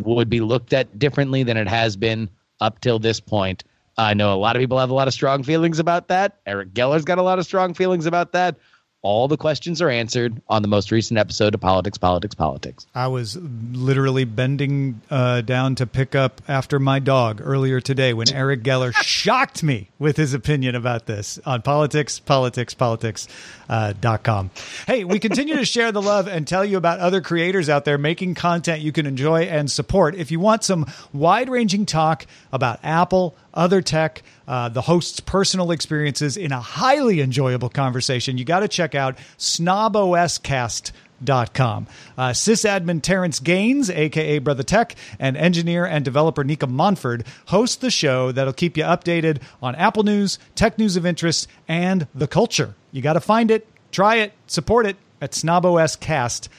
would 0.03 0.29
be 0.29 0.41
looked 0.41 0.73
at 0.73 0.99
differently 0.99 1.45
than 1.45 1.57
it 1.57 1.69
has 1.69 1.97
been 1.97 2.29
up 2.61 2.81
till 2.81 2.99
this 2.99 3.21
point. 3.21 3.63
I 3.97 4.15
know 4.15 4.35
a 4.35 4.37
lot 4.37 4.57
of 4.57 4.61
people 4.61 4.79
have 4.79 4.91
a 4.91 4.95
lot 4.95 5.07
of 5.07 5.15
strong 5.15 5.45
feelings 5.45 5.79
about 5.79 6.09
that. 6.09 6.41
Eric 6.47 6.75
Geller's 6.75 7.05
got 7.05 7.19
a 7.19 7.23
lot 7.23 7.39
of 7.39 7.45
strong 7.45 7.75
feelings 7.75 8.07
about 8.07 8.33
that. 8.33 8.57
All 9.05 9.29
the 9.29 9.37
questions 9.37 9.83
are 9.83 9.91
answered 9.91 10.41
on 10.49 10.63
the 10.63 10.69
most 10.69 10.91
recent 10.91 11.19
episode 11.19 11.55
of 11.55 11.61
Politics, 11.61 11.99
Politics, 11.99 12.35
Politics. 12.35 12.87
I 12.95 13.09
was 13.09 13.37
literally 13.37 14.25
bending 14.25 15.03
uh, 15.11 15.43
down 15.43 15.75
to 15.75 15.87
pick 15.87 16.15
up 16.15 16.41
after 16.49 16.79
my 16.79 17.01
dog 17.01 17.43
earlier 17.45 17.83
today 17.83 18.15
when 18.15 18.33
Eric 18.33 18.63
Geller 18.63 18.95
shocked 19.03 19.63
me 19.63 19.91
with 19.99 20.17
his 20.17 20.33
opinion 20.33 20.75
about 20.75 21.05
this 21.05 21.39
on 21.45 21.61
Politics, 21.61 22.19
Politics, 22.19 22.73
Politics. 22.73 23.29
Uh, 23.67 23.95
dot 23.99 24.23
com. 24.23 24.51
Hey, 24.87 25.05
we 25.05 25.19
continue 25.19 25.57
to 25.57 25.65
share 25.65 25.91
the 25.91 26.03
love 26.03 26.29
and 26.29 26.47
tell 26.47 26.67
you 26.67 26.77
about 26.77 26.99
other 26.99 27.23
creators 27.23 27.71
out 27.71 27.87
there 27.87 27.97
making 27.97 28.35
content 28.35 28.83
you 28.83 28.93
can 28.93 29.07
enjoy 29.07 29.45
and 29.45 29.71
support. 29.71 30.15
If 30.17 30.31
you 30.31 30.39
want 30.39 30.65
some 30.65 30.85
wide 31.15 31.49
ranging 31.49 31.87
talk 31.87 32.27
about 32.53 32.79
Apple, 32.83 33.35
other 33.55 33.81
tech, 33.81 34.23
uh, 34.47 34.69
the 34.69 34.83
host's 34.83 35.21
personal 35.21 35.71
experiences 35.71 36.37
in 36.37 36.53
a 36.53 36.61
highly 36.61 37.21
enjoyable 37.21 37.71
conversation, 37.71 38.39
you 38.39 38.45
got 38.45 38.61
to 38.61 38.69
check 38.69 38.95
out 38.95 39.17
snoboscast.com. 39.39 41.87
Uh, 42.19 42.31
sysadmin 42.31 43.01
Terrence 43.01 43.41
Gaines, 43.41 43.89
aka 43.89 44.39
Brother 44.39 44.63
Tech, 44.63 44.95
and 45.19 45.37
engineer 45.37 45.87
and 45.87 46.05
developer 46.05 46.45
Nika 46.45 46.67
Monford 46.67 47.25
host 47.47 47.81
the 47.81 47.91
show 47.91 48.31
that'll 48.33 48.53
keep 48.53 48.77
you 48.77 48.85
updated 48.85 49.41
on 49.63 49.75
Apple 49.77 50.03
news, 50.03 50.39
tech 50.55 50.79
news 50.79 50.97
of 50.97 51.07
interest, 51.07 51.49
and 51.67 52.07
the 52.15 52.27
culture. 52.27 52.75
You 52.93 53.01
got 53.01 53.15
to 53.15 53.21
find 53.21 53.51
it, 53.51 53.67
try 53.91 54.17
it, 54.17 54.33
support 54.47 54.85
it 54.87 54.97
at 55.21 55.33
snoboscast.com. 55.33 56.51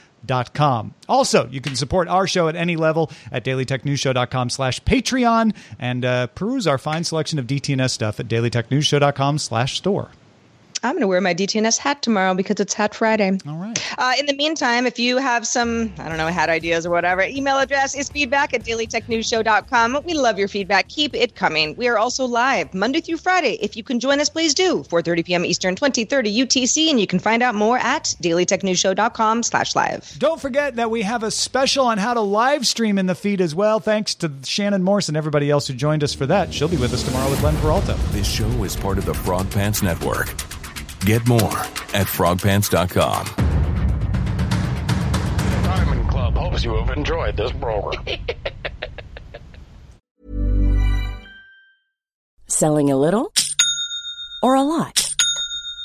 Also, 1.07 1.47
you 1.49 1.61
can 1.61 1.75
support 1.75 2.07
our 2.07 2.27
show 2.27 2.47
at 2.47 2.55
any 2.55 2.75
level 2.75 3.11
at 3.31 3.43
dailytechnewsshow.com 3.43 4.49
slash 4.49 4.81
Patreon 4.83 5.55
and 5.79 6.05
uh, 6.05 6.27
peruse 6.27 6.67
our 6.67 6.77
fine 6.77 7.03
selection 7.03 7.39
of 7.39 7.47
DTNS 7.47 7.91
stuff 7.91 8.19
at 8.19 8.27
dailytechnewsshow.com 8.27 9.37
slash 9.37 9.77
store. 9.77 10.09
I'm 10.85 10.93
going 10.93 11.01
to 11.01 11.07
wear 11.07 11.19
my 11.19 11.33
DTNS 11.33 11.77
hat 11.79 12.03
tomorrow 12.03 12.35
because 12.35 12.59
it's 12.59 12.73
Hat 12.75 12.93
Friday. 12.93 13.39
All 13.47 13.55
right. 13.55 13.99
Uh, 13.99 14.13
in 14.19 14.27
the 14.27 14.35
meantime, 14.35 14.85
if 14.85 14.99
you 14.99 15.17
have 15.17 15.47
some, 15.47 15.91
I 15.97 16.07
don't 16.07 16.17
know, 16.17 16.27
hat 16.27 16.49
ideas 16.49 16.85
or 16.85 16.91
whatever, 16.91 17.23
email 17.23 17.57
address 17.57 17.95
is 17.95 18.07
feedback 18.09 18.53
at 18.53 18.63
dailytechnewsshow.com. 18.63 20.03
We 20.05 20.13
love 20.13 20.37
your 20.37 20.47
feedback. 20.47 20.87
Keep 20.87 21.15
it 21.15 21.35
coming. 21.35 21.75
We 21.75 21.87
are 21.87 21.97
also 21.97 22.25
live 22.25 22.73
Monday 22.75 23.01
through 23.01 23.17
Friday. 23.17 23.57
If 23.61 23.75
you 23.75 23.83
can 23.83 23.99
join 23.99 24.19
us, 24.19 24.29
please 24.29 24.53
do. 24.53 24.83
4.30 24.83 25.25
p.m. 25.25 25.45
Eastern, 25.45 25.75
2030 25.75 26.45
UTC. 26.45 26.89
And 26.91 26.99
you 26.99 27.07
can 27.07 27.17
find 27.17 27.41
out 27.41 27.55
more 27.55 27.79
at 27.79 28.15
dailytechnewsshow.com 28.21 29.41
slash 29.41 29.75
live. 29.75 30.15
Don't 30.19 30.39
forget 30.39 30.75
that 30.75 30.91
we 30.91 31.01
have 31.01 31.23
a 31.23 31.31
special 31.31 31.87
on 31.87 31.97
how 31.97 32.13
to 32.13 32.21
live 32.21 32.67
stream 32.67 32.99
in 32.99 33.07
the 33.07 33.15
feed 33.15 33.41
as 33.41 33.55
well. 33.55 33.79
Thanks 33.79 34.13
to 34.15 34.31
Shannon 34.43 34.83
Morse 34.83 35.07
and 35.07 35.17
everybody 35.17 35.49
else 35.49 35.67
who 35.67 35.73
joined 35.73 36.03
us 36.03 36.13
for 36.13 36.27
that. 36.27 36.53
She'll 36.53 36.67
be 36.67 36.77
with 36.77 36.93
us 36.93 37.03
tomorrow 37.03 37.29
with 37.29 37.41
Len 37.41 37.57
Peralta. 37.57 37.97
This 38.11 38.27
show 38.27 38.63
is 38.63 38.75
part 38.75 38.97
of 38.97 39.05
the 39.05 39.13
Frog 39.13 39.49
Pants 39.49 39.81
Network. 39.81 40.54
Get 41.05 41.27
more 41.27 41.59
at 41.93 42.07
frogpants.com. 42.07 43.25
The 45.37 45.61
Diamond 45.63 46.09
Club 46.09 46.33
hopes 46.35 46.63
you 46.63 46.73
have 46.77 46.97
enjoyed 46.97 47.37
this 47.37 47.51
program. 47.51 48.03
Selling 52.47 52.89
a 52.89 52.97
little 52.97 53.31
or 54.41 54.55
a 54.55 54.63
lot? 54.63 55.04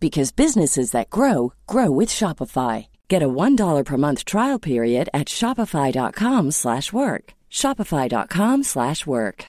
because 0.00 0.30
businesses 0.32 0.92
that 0.92 1.10
grow 1.10 1.52
grow 1.66 1.90
with 1.90 2.08
Shopify. 2.08 2.86
Get 3.08 3.22
a 3.22 3.28
$1 3.28 3.84
per 3.84 3.96
month 3.96 4.24
trial 4.24 4.58
period 4.58 5.08
at 5.12 5.28
shopify.com/work. 5.28 7.24
shopify.com/work. 7.50 9.44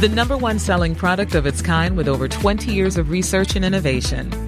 The 0.00 0.08
number 0.08 0.36
one 0.36 0.58
selling 0.60 0.94
product 0.94 1.34
of 1.34 1.44
its 1.44 1.60
kind 1.60 1.96
with 1.96 2.08
over 2.08 2.28
20 2.28 2.72
years 2.72 2.96
of 2.96 3.10
research 3.10 3.56
and 3.56 3.64
innovation. 3.64 4.47